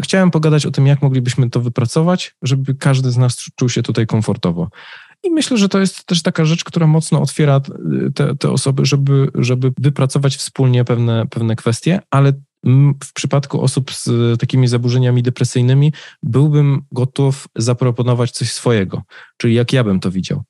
[0.02, 4.08] Chciałem pogadać o tym, jak moglibyśmy to wypracować, żeby każdy z nas czuł się tutaj
[4.08, 4.70] komfortowo.
[5.24, 7.62] I myślę, że to jest też taka rzecz, która mocno otwiera
[8.16, 12.34] te, te osoby, żeby, żeby wypracować wspólnie pewne, pewne kwestie, ale
[13.04, 14.10] w przypadku osób z
[14.40, 15.94] takimi zaburzeniami depresyjnymi
[16.24, 19.02] byłbym gotów zaproponować coś swojego,
[19.38, 20.44] czyli jak ja bym to widział.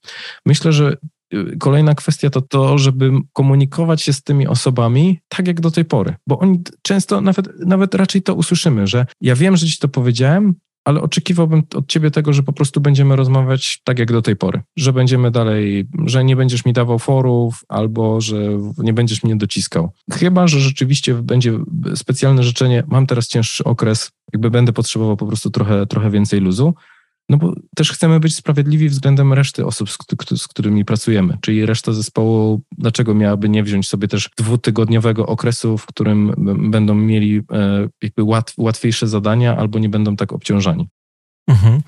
[0.46, 0.98] Myślę, że
[1.34, 5.86] y, kolejna kwestia to to, żeby komunikować się z tymi osobami tak jak do tej
[5.86, 9.88] pory, bo oni często nawet, nawet raczej to usłyszymy, że ja wiem, że ci to
[9.88, 10.56] powiedziałem,
[10.86, 14.62] ale oczekiwałbym od ciebie tego, że po prostu będziemy rozmawiać tak jak do tej pory,
[14.76, 18.36] że będziemy dalej, że nie będziesz mi dawał forów albo że
[18.78, 19.92] nie będziesz mnie dociskał.
[20.12, 21.60] Chyba, że rzeczywiście będzie
[21.96, 26.74] specjalne życzenie, mam teraz cięższy okres, jakby będę potrzebował po prostu trochę, trochę więcej luzu,
[27.30, 29.90] no bo też chcemy być sprawiedliwi względem reszty osób,
[30.36, 31.38] z, którymi pracujemy.
[31.42, 36.34] Czyli reszta zespołu, dlaczego miałaby nie wziąć sobie też dwutygodniowego okresu, w którym
[36.72, 40.88] będą mieli e, jakby łat, łatwiejsze zadania albo nie będą tak obciążani.
[41.48, 41.82] Mhm.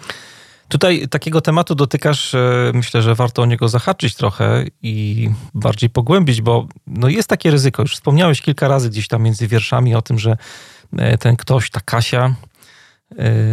[0.67, 6.41] Tutaj takiego tematu dotykasz, e, myślę, że warto o niego zahaczyć trochę i bardziej pogłębić,
[6.41, 7.81] bo no jest takie ryzyko.
[7.81, 10.38] Już wspomniałeś kilka razy gdzieś tam między wierszami o tym, że
[10.97, 12.35] e, ten ktoś, ta Kasia,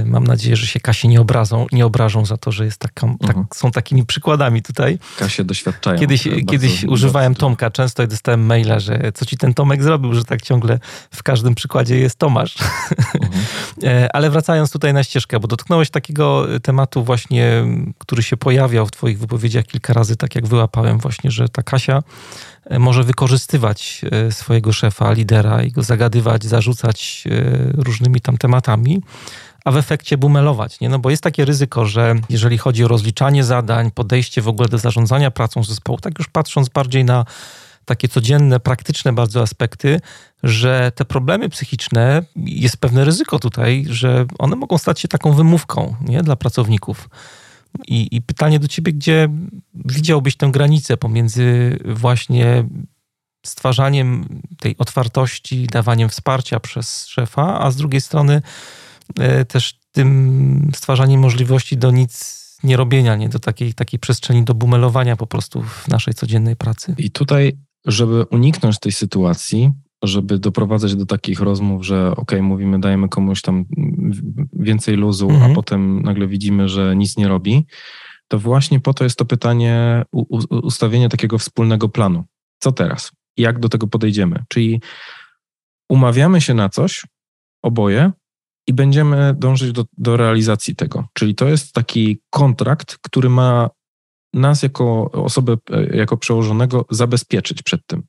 [0.05, 3.29] mam nadzieję, że się Kasie nie obrazą, nie obrażą za to, że jest taką, tak,
[3.29, 3.47] mhm.
[3.55, 4.99] są takimi przykładami tutaj.
[5.19, 5.99] Kasie doświadczają.
[5.99, 10.25] Kiedyś, kiedyś używałem Tomka często i dostałem maila, że co ci ten Tomek zrobił, że
[10.25, 10.79] tak ciągle
[11.11, 12.57] w każdym przykładzie jest Tomasz.
[13.15, 13.45] Mhm.
[13.83, 17.65] E, ale wracając tutaj na ścieżkę, bo dotknąłeś takiego tematu właśnie,
[17.99, 21.97] który się pojawiał w twoich wypowiedziach kilka razy, tak jak wyłapałem właśnie, że ta Kasia
[21.97, 22.03] e,
[22.79, 27.25] może wykorzystywać swojego szefa, lidera i go zagadywać, zarzucać
[27.75, 29.03] różnymi tam tematami
[29.65, 30.81] a w efekcie bumelować.
[30.81, 30.89] Nie?
[30.89, 34.79] No bo jest takie ryzyko, że jeżeli chodzi o rozliczanie zadań, podejście w ogóle do
[34.79, 37.25] zarządzania pracą zespołu, tak już patrząc bardziej na
[37.85, 40.01] takie codzienne, praktyczne bardzo aspekty,
[40.43, 45.97] że te problemy psychiczne, jest pewne ryzyko tutaj, że one mogą stać się taką wymówką
[46.01, 46.23] nie?
[46.23, 47.09] dla pracowników.
[47.87, 49.29] I, I pytanie do ciebie, gdzie
[49.75, 52.69] widziałbyś tę granicę pomiędzy właśnie
[53.47, 58.43] stwarzaniem tej otwartości, dawaniem wsparcia przez szefa, a z drugiej strony
[59.19, 64.55] E, też tym stwarzaniem możliwości do nic nie robienia, nie do takiej, takiej przestrzeni do
[64.55, 66.95] bumelowania po prostu w naszej codziennej pracy.
[66.99, 69.73] I tutaj, żeby uniknąć tej sytuacji,
[70.07, 73.65] żeby doprowadzać do takich rozmów, że ok, mówimy, dajemy komuś tam
[74.53, 75.53] więcej luzu, mhm.
[75.53, 77.67] a potem nagle widzimy, że nic nie robi,
[78.29, 80.05] to właśnie po to jest to pytanie
[80.51, 82.25] ustawienia takiego wspólnego planu.
[82.59, 83.13] Co teraz?
[83.37, 84.45] Jak do tego podejdziemy?
[84.49, 84.81] Czyli
[85.89, 87.07] umawiamy się na coś,
[87.63, 88.13] oboje,
[88.67, 91.09] i będziemy dążyć do, do realizacji tego.
[91.13, 93.71] Czyli to jest taki kontrakt, który ma
[94.35, 98.03] nas jako osobę, e, jako przełożonego zabezpieczyć przed tym.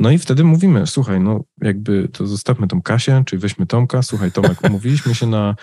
[0.00, 4.32] No i wtedy mówimy, słuchaj, no jakby to zostawmy tą Kasię, czy weźmy Tomka, słuchaj
[4.32, 5.54] Tomek, umówiliśmy się na,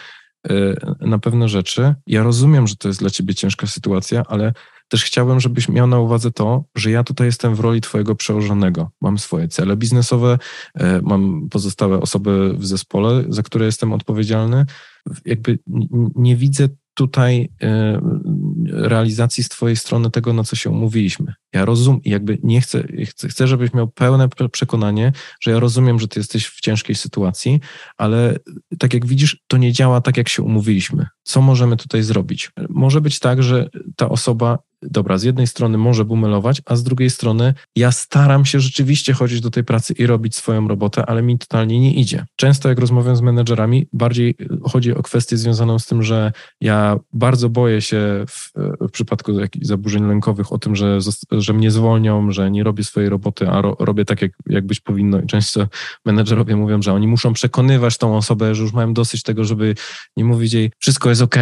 [0.49, 0.53] e,
[0.99, 1.95] na pewne rzeczy.
[2.07, 4.53] Ja rozumiem, że to jest dla ciebie ciężka sytuacja, ale
[4.87, 8.91] też chciałbym, żebyś miał na uwadze to, że ja tutaj jestem w roli Twojego przełożonego.
[9.01, 10.37] Mam swoje cele biznesowe,
[10.75, 14.65] e, mam pozostałe osoby w zespole, za które jestem odpowiedzialny.
[15.25, 15.59] Jakby
[16.15, 16.69] nie widzę
[16.99, 18.01] tutaj e,
[18.65, 21.33] realizacji z Twojej strony tego, na co się umówiliśmy.
[21.53, 26.07] Ja rozumiem, jakby nie chcę, chcę, chcę, żebyś miał pełne przekonanie, że ja rozumiem, że
[26.07, 27.59] Ty jesteś w ciężkiej sytuacji,
[27.97, 28.35] ale
[28.79, 31.07] tak jak widzisz, to nie działa tak, jak się umówiliśmy.
[31.23, 32.51] Co możemy tutaj zrobić?
[32.69, 37.09] Może być tak, że ta osoba dobra, z jednej strony może bumelować, a z drugiej
[37.09, 41.37] strony ja staram się rzeczywiście chodzić do tej pracy i robić swoją robotę, ale mi
[41.37, 42.25] totalnie nie idzie.
[42.35, 47.49] Często jak rozmawiam z menedżerami, bardziej chodzi o kwestię związaną z tym, że ja bardzo
[47.49, 48.51] boję się w,
[48.87, 50.99] w przypadku zaburzeń lękowych o tym, że,
[51.31, 54.79] że mnie zwolnią, że nie robię swojej roboty, a ro, robię tak, jak, jak być
[54.79, 55.21] powinno.
[55.21, 55.67] I często
[56.05, 59.75] menedżerowie mówią, że oni muszą przekonywać tą osobę, że już mają dosyć tego, żeby
[60.17, 61.35] nie mówić jej, wszystko jest ok,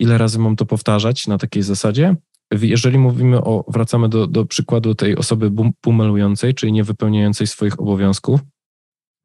[0.00, 2.16] ile razy mam to powtarzać na takiej zasadzie,
[2.50, 8.40] jeżeli mówimy o, wracamy do, do przykładu tej osoby pumelującej, czyli nie wypełniającej swoich obowiązków,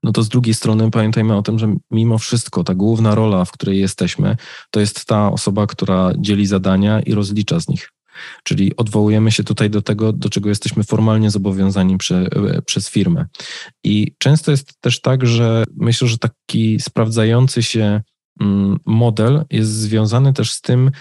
[0.03, 3.51] no to z drugiej strony pamiętajmy o tym, że mimo wszystko ta główna rola, w
[3.51, 4.37] której jesteśmy,
[4.71, 7.89] to jest ta osoba, która dzieli zadania i rozlicza z nich.
[8.43, 12.29] Czyli odwołujemy się tutaj do tego, do czego jesteśmy formalnie zobowiązani przy,
[12.65, 13.25] przez firmę.
[13.83, 18.01] I często jest też tak, że myślę, że taki sprawdzający się
[18.41, 20.91] mm, model jest związany też z tym,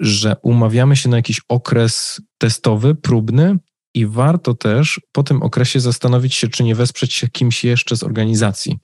[0.00, 3.58] że umawiamy się na jakiś okres testowy, próbny,
[3.96, 8.02] i warto też po tym okresie zastanowić się, czy nie wesprzeć się kimś jeszcze z
[8.02, 8.78] organizacji.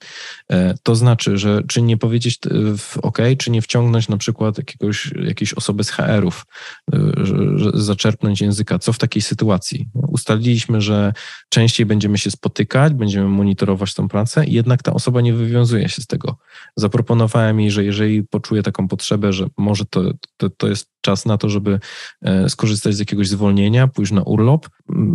[0.51, 2.39] E, to znaczy, że czy nie powiedzieć
[2.77, 6.45] w OK, czy nie wciągnąć na przykład jakiegoś, jakiejś osoby z HR-ów,
[6.93, 6.99] e,
[7.73, 8.79] zaczerpnąć języka.
[8.79, 9.89] Co w takiej sytuacji?
[9.93, 11.13] Ustaliliśmy, że
[11.49, 16.07] częściej będziemy się spotykać, będziemy monitorować tą pracę, jednak ta osoba nie wywiązuje się z
[16.07, 16.37] tego.
[16.75, 20.01] Zaproponowałem jej, że jeżeli poczuje taką potrzebę, że może to,
[20.37, 21.79] to, to jest czas na to, żeby
[22.21, 24.69] e, skorzystać z jakiegoś zwolnienia, pójść na urlop,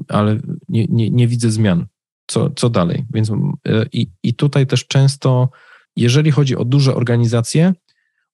[0.08, 1.86] ale nie, nie, nie widzę zmian.
[2.26, 3.04] Co, co dalej?
[3.14, 3.34] Więc e,
[3.92, 5.48] i, i tutaj też często,
[5.96, 7.72] jeżeli chodzi o duże organizacje,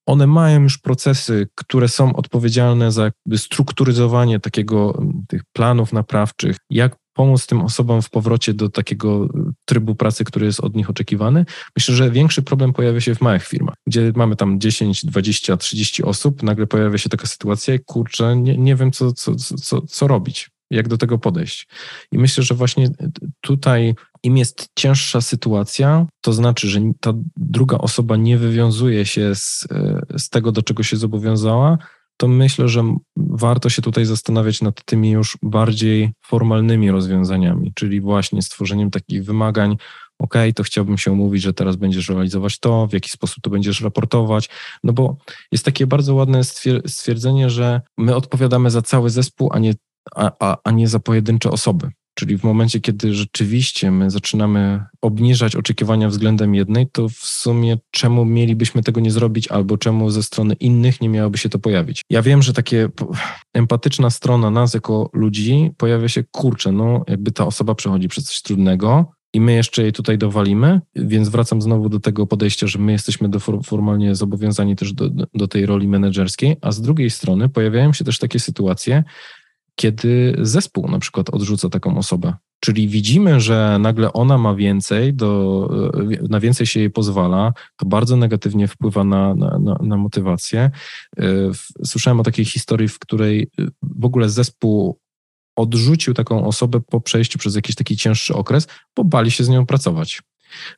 [0.05, 7.47] one mają już procesy, które są odpowiedzialne za strukturyzowanie takiego, tych planów naprawczych, jak pomóc
[7.47, 9.29] tym osobom w powrocie do takiego
[9.65, 11.45] trybu pracy, który jest od nich oczekiwany.
[11.75, 16.03] Myślę, że większy problem pojawia się w małych firmach, gdzie mamy tam 10, 20, 30
[16.03, 20.49] osób, nagle pojawia się taka sytuacja kurczę, nie, nie wiem, co, co, co, co robić
[20.71, 21.67] jak do tego podejść.
[22.11, 22.89] I myślę, że właśnie
[23.41, 29.67] tutaj im jest cięższa sytuacja, to znaczy, że ta druga osoba nie wywiązuje się z,
[30.17, 31.77] z tego, do czego się zobowiązała,
[32.17, 38.41] to myślę, że warto się tutaj zastanawiać nad tymi już bardziej formalnymi rozwiązaniami, czyli właśnie
[38.41, 39.77] stworzeniem takich wymagań.
[40.19, 43.81] OK, to chciałbym się umówić, że teraz będziesz realizować to, w jaki sposób to będziesz
[43.81, 44.49] raportować.
[44.83, 45.17] No bo
[45.51, 46.41] jest takie bardzo ładne
[46.87, 49.73] stwierdzenie, że my odpowiadamy za cały zespół, a nie,
[50.15, 51.89] a, a, a nie za pojedyncze osoby.
[52.15, 58.25] Czyli w momencie, kiedy rzeczywiście my zaczynamy obniżać oczekiwania względem jednej, to w sumie czemu
[58.25, 62.01] mielibyśmy tego nie zrobić, albo czemu ze strony innych nie miałoby się to pojawić?
[62.09, 62.89] Ja wiem, że takie
[63.53, 68.41] empatyczna strona nas jako ludzi pojawia się, kurczę, no jakby ta osoba przechodzi przez coś
[68.41, 72.91] trudnego, i my jeszcze jej tutaj dowalimy, więc wracam znowu do tego podejścia, że my
[72.91, 77.93] jesteśmy do, formalnie zobowiązani też do, do tej roli menedżerskiej, a z drugiej strony pojawiają
[77.93, 79.03] się też takie sytuacje,
[79.75, 82.33] kiedy zespół na przykład odrzuca taką osobę.
[82.59, 85.69] Czyli widzimy, że nagle ona ma więcej, do,
[86.29, 90.71] na więcej się jej pozwala, to bardzo negatywnie wpływa na, na, na motywację.
[91.17, 91.23] E,
[91.85, 93.49] słyszałem o takiej historii, w której
[93.81, 94.99] w ogóle zespół
[95.55, 99.65] odrzucił taką osobę po przejściu przez jakiś taki cięższy okres, bo bali się z nią
[99.65, 100.21] pracować.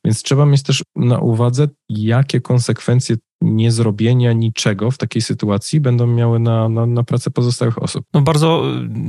[0.05, 6.39] Więc trzeba mieć też na uwadze, jakie konsekwencje niezrobienia niczego w takiej sytuacji będą miały
[6.39, 8.05] na, na, na pracę pozostałych osób.
[8.13, 8.63] No bardzo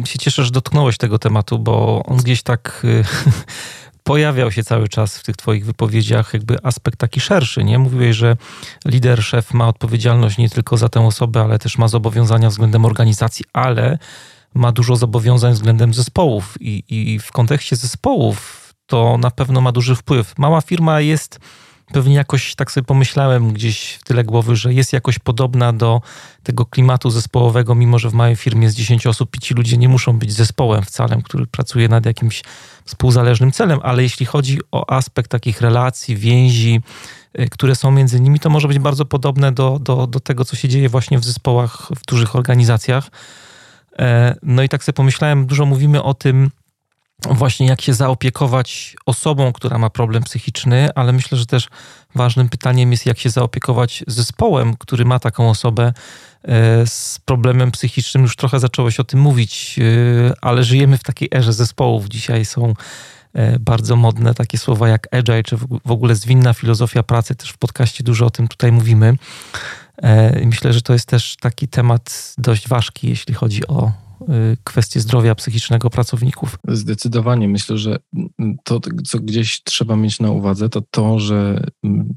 [0.04, 3.04] y, się cieszę, że dotknąłeś tego tematu, bo on gdzieś tak y,
[4.02, 7.78] pojawiał się cały czas w tych twoich wypowiedziach jakby aspekt taki szerszy, nie?
[7.78, 8.36] Mówiłeś, że
[8.86, 13.44] lider, szef ma odpowiedzialność nie tylko za tę osobę, ale też ma zobowiązania względem organizacji,
[13.52, 13.98] ale
[14.54, 19.94] ma dużo zobowiązań względem zespołów i, i w kontekście zespołów to na pewno ma duży
[19.94, 20.38] wpływ.
[20.38, 21.40] Mała firma jest
[21.92, 26.00] pewnie jakoś, tak sobie pomyślałem gdzieś w tyle głowy, że jest jakoś podobna do
[26.42, 29.88] tego klimatu zespołowego, mimo że w małej firmie z 10 osób i ci ludzie nie
[29.88, 32.42] muszą być zespołem wcale, który pracuje nad jakimś
[32.84, 36.80] współzależnym celem, ale jeśli chodzi o aspekt takich relacji, więzi,
[37.38, 40.56] y, które są między nimi, to może być bardzo podobne do, do, do tego, co
[40.56, 43.10] się dzieje właśnie w zespołach, w dużych organizacjach.
[43.98, 46.50] E, no i tak sobie pomyślałem, dużo mówimy o tym,
[47.26, 51.68] właśnie jak się zaopiekować osobą, która ma problem psychiczny, ale myślę, że też
[52.14, 55.92] ważnym pytaniem jest, jak się zaopiekować zespołem, który ma taką osobę
[56.42, 58.22] e, z problemem psychicznym.
[58.22, 62.08] Już trochę zacząłeś o tym mówić, e, ale żyjemy w takiej erze zespołów.
[62.08, 62.74] Dzisiaj są
[63.34, 67.34] e, bardzo modne takie słowa jak agile, czy w ogóle zwinna filozofia pracy.
[67.34, 69.16] Też w podcaście dużo o tym tutaj mówimy.
[70.44, 73.92] Myślę, że to jest też taki temat dość ważki, jeśli chodzi o
[74.64, 76.58] kwestie zdrowia psychicznego pracowników.
[76.68, 77.48] Zdecydowanie.
[77.48, 77.98] Myślę, że
[78.64, 81.66] to, co gdzieś trzeba mieć na uwadze, to to, że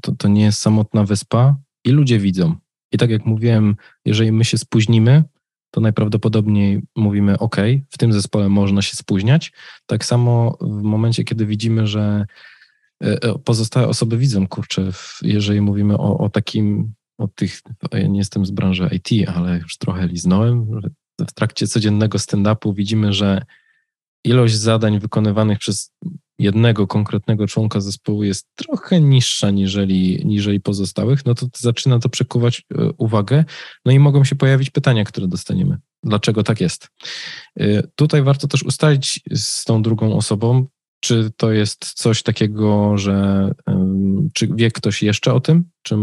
[0.00, 2.54] to, to nie jest samotna wyspa i ludzie widzą.
[2.92, 5.24] I tak jak mówiłem, jeżeli my się spóźnimy,
[5.70, 7.56] to najprawdopodobniej mówimy OK,
[7.90, 9.52] w tym zespole można się spóźniać.
[9.86, 12.26] Tak samo w momencie, kiedy widzimy, że
[13.04, 14.90] e, e, pozostałe osoby widzą, kurczę,
[15.22, 17.60] jeżeli mówimy o, o takim, o tych,
[17.92, 20.80] ja nie jestem z branży IT, ale już trochę liznąłem,
[21.20, 23.42] w trakcie codziennego stand-upu widzimy, że
[24.24, 25.92] ilość zadań wykonywanych przez
[26.38, 32.58] jednego konkretnego członka zespołu jest trochę niższa niżeli, niżeli pozostałych, no to zaczyna to przekuwać
[32.58, 33.44] e, uwagę,
[33.84, 35.78] no i mogą się pojawić pytania, które dostaniemy.
[36.02, 36.88] Dlaczego tak jest?
[37.60, 40.66] E, tutaj warto też ustalić z tą drugą osobą,
[41.02, 43.48] czy to jest coś takiego, że
[44.34, 45.64] czy wie ktoś jeszcze o tym?
[45.82, 45.96] Czy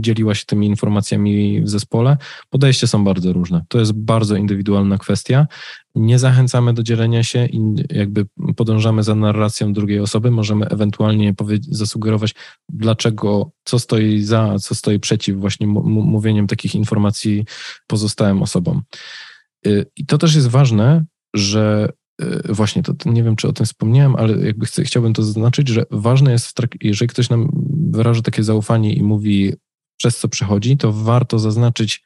[0.00, 2.16] dzieliła się tymi informacjami w zespole?
[2.50, 3.64] Podejście są bardzo różne.
[3.68, 5.46] To jest bardzo indywidualna kwestia.
[5.94, 7.60] Nie zachęcamy do dzielenia się i
[7.90, 10.30] jakby podążamy za narracją drugiej osoby.
[10.30, 12.34] Możemy ewentualnie zasugerować,
[12.68, 17.44] dlaczego, co stoi za, co stoi przeciw właśnie mówieniem takich informacji
[17.86, 18.82] pozostałym osobom.
[19.66, 21.04] Y, I to też jest ważne,
[21.34, 21.88] że
[22.48, 25.86] właśnie, to, nie wiem, czy o tym wspomniałem, ale jakby chcę, chciałbym to zaznaczyć, że
[25.90, 27.48] ważne jest, jeżeli ktoś nam
[27.90, 29.52] wyraża takie zaufanie i mówi,
[29.96, 32.04] przez co przechodzi, to warto zaznaczyć,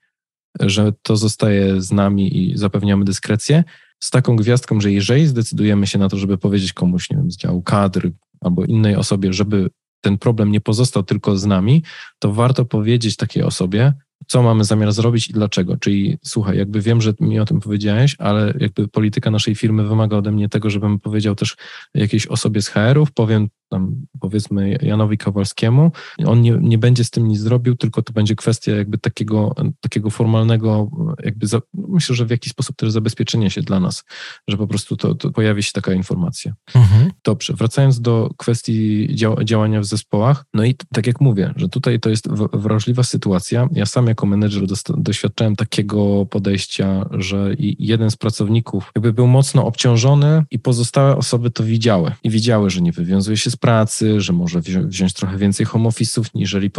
[0.60, 3.64] że to zostaje z nami i zapewniamy dyskrecję,
[4.02, 7.36] z taką gwiazdką, że jeżeli zdecydujemy się na to, żeby powiedzieć komuś, nie wiem, z
[7.36, 11.82] działu kadr albo innej osobie, żeby ten problem nie pozostał tylko z nami,
[12.18, 13.92] to warto powiedzieć takiej osobie,
[14.26, 15.76] co mamy zamiar zrobić i dlaczego.
[15.76, 20.16] Czyli słuchaj, jakby wiem, że mi o tym powiedziałeś, ale jakby polityka naszej firmy wymaga
[20.16, 21.56] ode mnie tego, żebym powiedział też
[21.94, 25.92] jakiejś osobie z HR-ów, powiem tam powiedzmy Janowi Kowalskiemu,
[26.26, 30.10] on nie, nie będzie z tym nic zrobił, tylko to będzie kwestia jakby takiego, takiego
[30.10, 30.90] formalnego,
[31.24, 34.04] jakby za, myślę, że w jakiś sposób też zabezpieczenie się dla nas,
[34.48, 36.54] że po prostu to, to pojawi się taka informacja.
[36.74, 37.10] Mhm.
[37.24, 39.08] Dobrze, wracając do kwestii
[39.44, 43.68] działania w zespołach, no i tak jak mówię, że tutaj to jest wrażliwa sytuacja.
[43.72, 44.64] Ja sam jako menedżer
[44.96, 51.64] doświadczałem takiego podejścia, że jeden z pracowników jakby był mocno obciążony i pozostałe osoby to
[51.64, 55.88] widziały i widziały, że nie wywiązuje się z pracy, że może wziąć trochę więcej home
[55.88, 56.70] office'ów niżeli,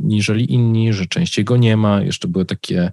[0.00, 2.02] niżeli inni, że częściej go nie ma.
[2.02, 2.92] Jeszcze były takie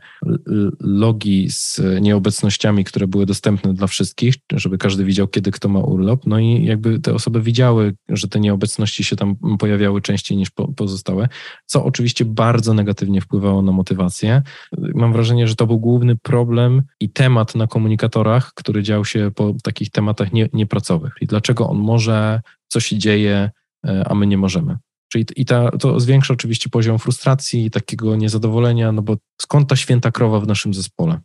[0.80, 6.28] logi z nieobecnościami, które były dostępne dla wszystkich, żeby każdy widział, kiedy kto ma urlop.
[6.28, 11.28] No i jakby te osoby widziały, że te nieobecności się tam pojawiały częściej niż pozostałe,
[11.66, 14.42] co oczywiście bardzo negatywnie wpływało na motywację.
[14.78, 19.54] Mam wrażenie, że to był główny problem i temat na komunikatorach, który dział się po
[19.64, 21.14] takich tematach nie, niepracowych.
[21.22, 23.52] I dlaczego on może co się dzieje,
[23.88, 24.78] e, a my nie możemy.
[25.14, 29.76] Czyli i ta, to zwiększa oczywiście poziom frustracji i takiego niezadowolenia, no bo skąd ta
[29.76, 31.20] święta krowa w naszym zespole?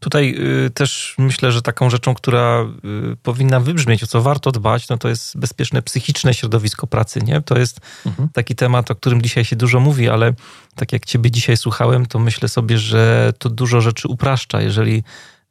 [0.00, 0.36] Tutaj
[0.66, 2.66] y, też myślę, że taką rzeczą, która
[3.12, 7.40] y, powinna wybrzmieć, o co warto dbać, no to jest bezpieczne psychiczne środowisko pracy, nie?
[7.40, 8.28] To jest mhm.
[8.28, 10.32] taki temat, o którym dzisiaj się dużo mówi, ale
[10.74, 14.62] tak jak ciebie dzisiaj słuchałem, to myślę sobie, że to dużo rzeczy upraszcza.
[14.62, 15.02] Jeżeli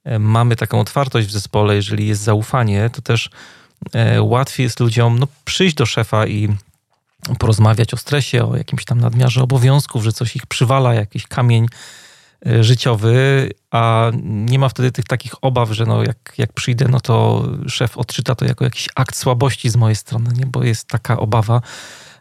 [0.04, 3.30] e, mamy taką otwartość w zespole, jeżeli jest zaufanie, to też
[3.94, 6.50] E, łatwiej jest ludziom no, przyjść do szefa i
[7.40, 11.66] porozmawiać o stresie, o jakimś tam nadmiarze obowiązków, że coś ich przywala, jakiś kamień
[12.46, 17.00] e, życiowy, a nie ma wtedy tych takich obaw, że no jak, jak przyjdę, no
[17.00, 20.46] to szef odczyta to jako jakiś akt słabości z mojej strony, nie?
[20.46, 21.62] bo jest taka obawa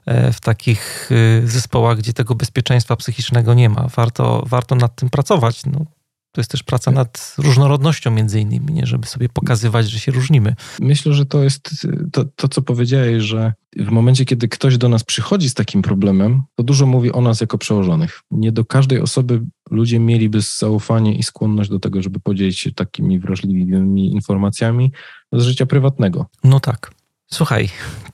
[0.07, 1.11] e, w takich
[1.45, 3.89] zespołach, gdzie tego bezpieczeństwa psychicznego nie ma.
[3.97, 5.67] Warto, warto nad tym pracować.
[5.67, 5.87] No,
[6.33, 8.87] to jest też praca nad różnorodnością między innymi, nie?
[8.87, 10.55] żeby sobie pokazywać, że się różnimy.
[10.81, 15.05] Myślę, że to jest to, to, co powiedziałeś, że w momencie, kiedy ktoś do nas
[15.05, 18.21] przychodzi z takim problemem, to dużo mówi o nas jako przełożonych.
[18.31, 23.19] Nie do każdej osoby ludzie mieliby zaufanie i skłonność do tego, żeby podzielić się takimi
[23.19, 24.93] wrażliwymi informacjami
[25.33, 26.27] z życia prywatnego.
[26.45, 26.91] No tak.
[27.33, 27.69] Słuchaj,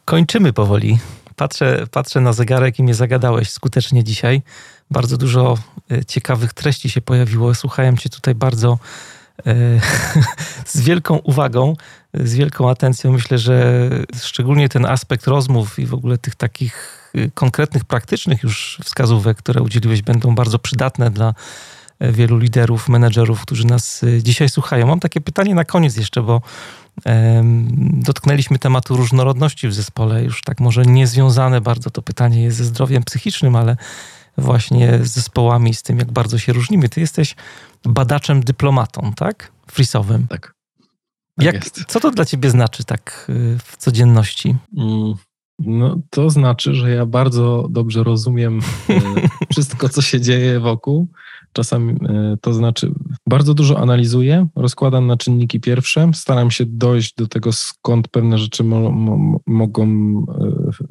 [0.04, 0.98] kończymy powoli.
[1.36, 4.42] Patrzę, patrzę na zegarek i mnie zagadałeś skutecznie dzisiaj.
[4.90, 5.58] Bardzo dużo
[5.90, 7.54] e, ciekawych treści się pojawiło.
[7.54, 8.78] Słuchałem Cię tutaj bardzo
[9.46, 9.54] e,
[10.66, 11.76] z wielką uwagą,
[12.14, 13.12] z wielką atencją.
[13.12, 13.90] Myślę, że
[14.22, 19.62] szczególnie ten aspekt rozmów i w ogóle tych takich e, konkretnych, praktycznych już wskazówek, które
[19.62, 21.34] udzieliłeś, będą bardzo przydatne dla
[22.00, 24.86] wielu liderów, menedżerów, którzy nas dzisiaj słuchają.
[24.86, 26.42] Mam takie pytanie na koniec jeszcze, bo
[27.92, 30.24] dotknęliśmy tematu różnorodności w zespole.
[30.24, 33.76] Już tak może niezwiązane bardzo to pytanie jest ze zdrowiem psychicznym, ale
[34.38, 36.88] właśnie z zespołami, z tym, jak bardzo się różnimy.
[36.88, 37.36] Ty jesteś
[37.84, 39.52] badaczem, dyplomatą, tak?
[39.70, 40.26] Frisowym.
[40.28, 40.54] Tak.
[41.36, 44.56] tak jak, co to dla ciebie znaczy tak y, w codzienności?
[44.76, 45.14] Mm,
[45.58, 48.60] No, to znaczy, że ja bardzo dobrze rozumiem
[48.90, 49.00] e,
[49.52, 51.08] wszystko, co się dzieje wokół.
[51.52, 52.92] Czasami e, to znaczy,
[53.26, 58.64] bardzo dużo analizuję, rozkładam na czynniki pierwsze, staram się dojść do tego, skąd pewne rzeczy
[58.64, 59.86] mo, mo, mogą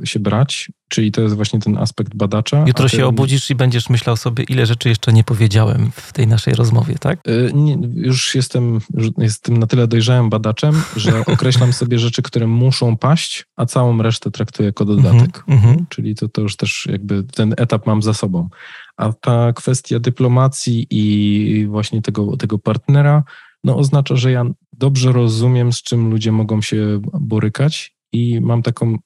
[0.04, 2.64] się brać, czyli to jest właśnie ten aspekt badacza.
[2.68, 3.00] Jutro ten...
[3.00, 6.96] się obudzisz i będziesz myślał sobie, ile rzeczy jeszcze nie powiedziałem w tej naszej rozmowie,
[7.00, 7.20] tak?
[7.54, 12.98] Nie, już jestem, już jestem na tyle dojrzałym badaczem, że określam sobie rzeczy, które muszą
[12.98, 15.44] paść, a całą resztę traktuję jako dodatek.
[15.48, 15.84] Mm -hmm.
[15.90, 18.50] Czyli to, to już też jakby ten etap mam za sobą.
[18.98, 23.24] A ta kwestia dyplomacji i właśnie tego, tego partnera,
[23.64, 28.98] no oznacza, że ja dobrze rozumiem, z czym ludzie mogą się borykać i mam taką,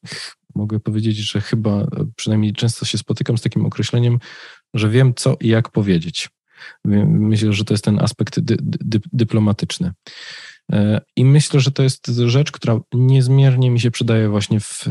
[0.56, 4.20] mogę powiedzieć, że chyba przynajmniej często się spotykam z takim określeniem,
[4.74, 6.30] że wiem co i jak powiedzieć.
[6.86, 9.92] Myślę, że to jest ten aspekt dy, dy, dyplomatyczny.
[10.72, 14.86] E, I myślę, że to jest rzecz, która niezmiernie mi się przydaje właśnie w,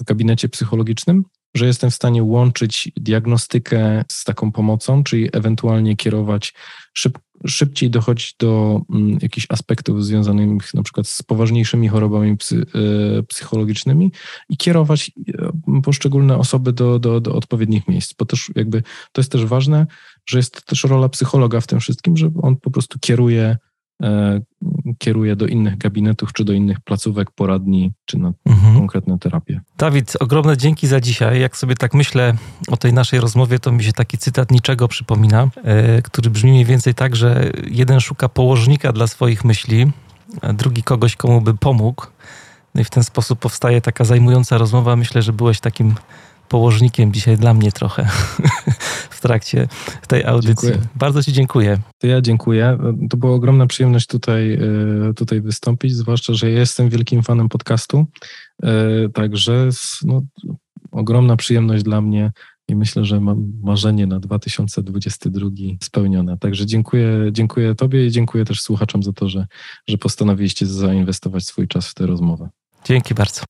[0.00, 1.24] w gabinecie psychologicznym,
[1.56, 6.54] że jestem w stanie łączyć diagnostykę z taką pomocą, czyli ewentualnie kierować
[6.94, 12.66] szyb, szybciej dochodzić do mm, jakichś aspektów związanych na przykład z poważniejszymi chorobami psy,
[13.18, 14.12] e, psychologicznymi
[14.48, 18.82] i kierować e, poszczególne osoby do, do, do odpowiednich miejsc, bo też jakby
[19.12, 19.86] to jest też ważne,
[20.26, 23.56] że jest też rola psychologa w tym wszystkim, że on po prostu kieruje
[24.98, 28.74] kieruje do innych gabinetów, czy do innych placówek, poradni, czy na mhm.
[28.74, 29.60] konkretne terapie.
[29.78, 31.40] Dawid, ogromne dzięki za dzisiaj.
[31.40, 32.34] Jak sobie tak myślę
[32.68, 36.64] o tej naszej rozmowie, to mi się taki cytat niczego przypomina, e, który brzmi mniej
[36.64, 39.90] więcej tak, że jeden szuka położnika dla swoich myśli,
[40.42, 42.06] a drugi kogoś, komu by pomógł.
[42.74, 44.96] No i w ten sposób powstaje taka zajmująca rozmowa.
[44.96, 45.94] Myślę, że byłeś takim
[46.52, 48.08] położnikiem dzisiaj dla mnie trochę
[49.16, 49.68] w trakcie
[50.08, 50.68] tej audycji.
[50.68, 50.88] Dziękuję.
[50.94, 51.78] Bardzo Ci dziękuję.
[51.98, 52.78] To ja dziękuję.
[53.10, 58.06] To była ogromna przyjemność tutaj, e, tutaj wystąpić, zwłaszcza, że jestem wielkim fanem podcastu.
[58.62, 59.68] E, także
[60.04, 60.22] no,
[60.90, 62.32] ogromna przyjemność dla mnie
[62.68, 65.48] i myślę, że mam marzenie na 2022
[65.82, 66.38] spełnione.
[66.38, 69.46] Także dziękuję, dziękuję Tobie i dziękuję też słuchaczom za to, że,
[69.88, 72.48] że postanowiliście zainwestować swój czas w tę rozmowę.
[72.84, 73.42] Dzięki bardzo.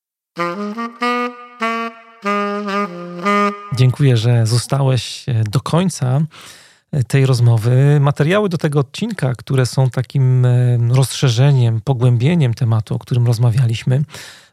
[3.76, 6.20] Dziękuję, że zostałeś e, do końca
[6.92, 8.00] e, tej rozmowy.
[8.00, 14.02] Materiały do tego odcinka, które są takim e, rozszerzeniem, pogłębieniem tematu, o którym rozmawialiśmy,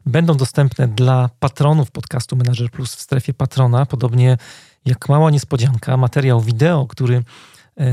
[0.06, 4.38] będą dostępne dla patronów podcastu Manager Plus w strefie patrona, podobnie
[4.86, 7.24] jak mała niespodzianka, materiał wideo, który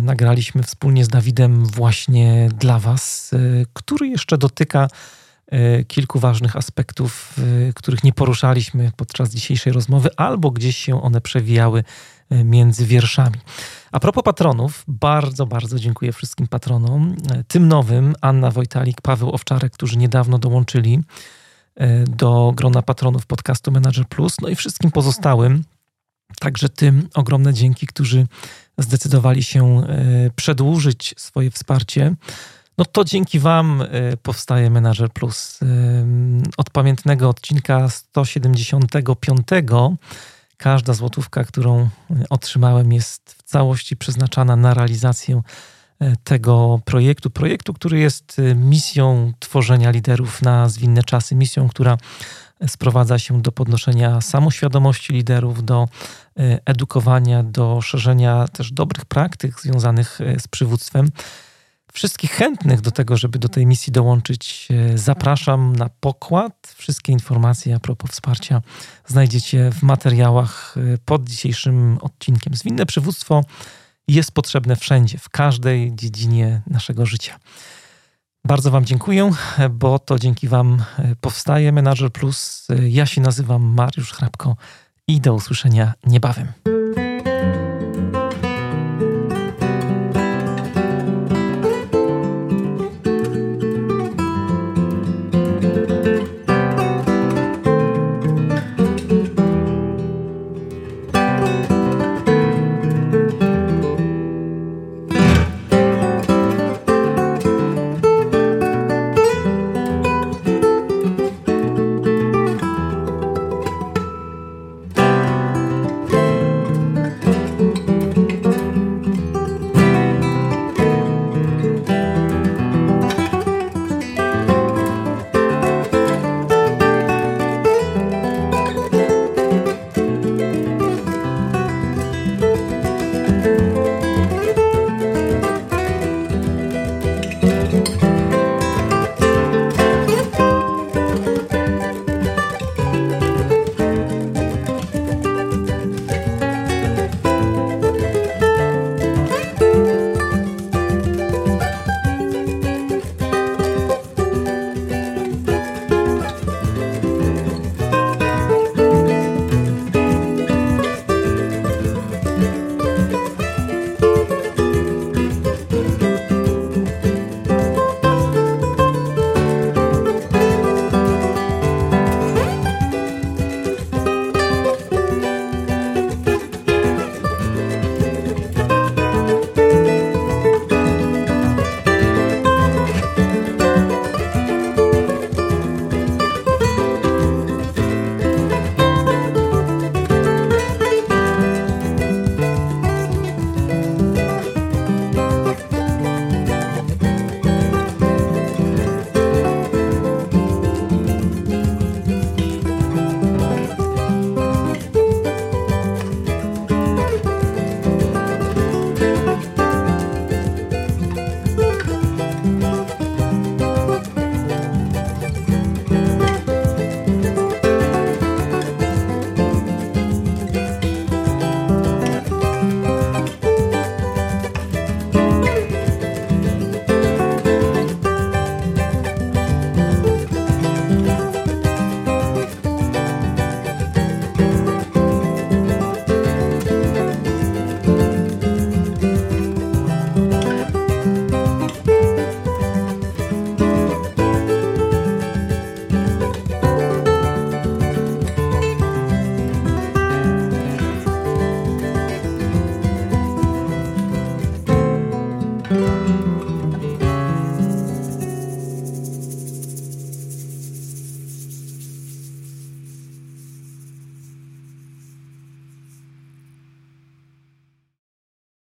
[0.02, 3.30] nagraliśmy wspólnie z Dawidem właśnie dla Was,
[3.72, 4.88] który jeszcze dotyka
[5.89, 7.35] kilku ważnych aspektów,
[7.68, 11.85] e, których nie poruszaliśmy podczas dzisiejszej rozmowy, albo gdzieś się one przewijały
[12.31, 13.36] e, między wierszami.
[13.93, 17.16] A propos patronów, bardzo, bardzo dziękuję wszystkim patronom.
[17.48, 21.01] Tym nowym Anna Wojtalik, Paweł Owczarek, którzy niedawno dołączyli
[22.09, 25.64] do grona patronów podcastu Manager Plus, no i wszystkim pozostałym,
[26.40, 28.27] także tym ogromne dzięki, którzy
[28.78, 29.82] zdecydowali się
[30.36, 32.14] przedłużyć swoje wsparcie
[32.78, 35.62] no to dzięki Wam y, powstaje Menager Plus.
[35.62, 35.66] Y,
[36.57, 39.47] od pamiętnego odcinka 175
[40.57, 41.89] każda złotówka, którą y,
[42.31, 45.43] otrzymałem, jest w całości przeznaczana na realizację
[46.24, 47.31] tego projektu.
[47.31, 51.97] Projektu, który jest misją tworzenia liderów na zwinne czasy, misją, która
[52.66, 55.89] sprowadza się do podnoszenia samoświadomości liderów, do
[56.65, 61.11] edukowania, do szerzenia też dobrych praktyk związanych z przywództwem.
[61.97, 66.74] Wszystkich chętnych do tego, żeby do tej misji dołączyć, e, zapraszam na pokład.
[66.77, 68.62] Wszystkie informacje a propos wsparcia
[69.06, 72.55] znajdziecie w materiałach e, pod dzisiejszym odcinkiem.
[72.55, 73.44] Zwinne przywództwo
[74.09, 77.39] jest potrzebne wszędzie, w każdej dziedzinie naszego życia.
[78.44, 79.31] Bardzo Wam dziękuję,
[79.70, 82.68] bo to dzięki Wam e, powstaje Manager Plus.
[82.89, 84.56] Ja się nazywam Mariusz Hrabko
[85.09, 86.76] i do usłyszenia niebawem.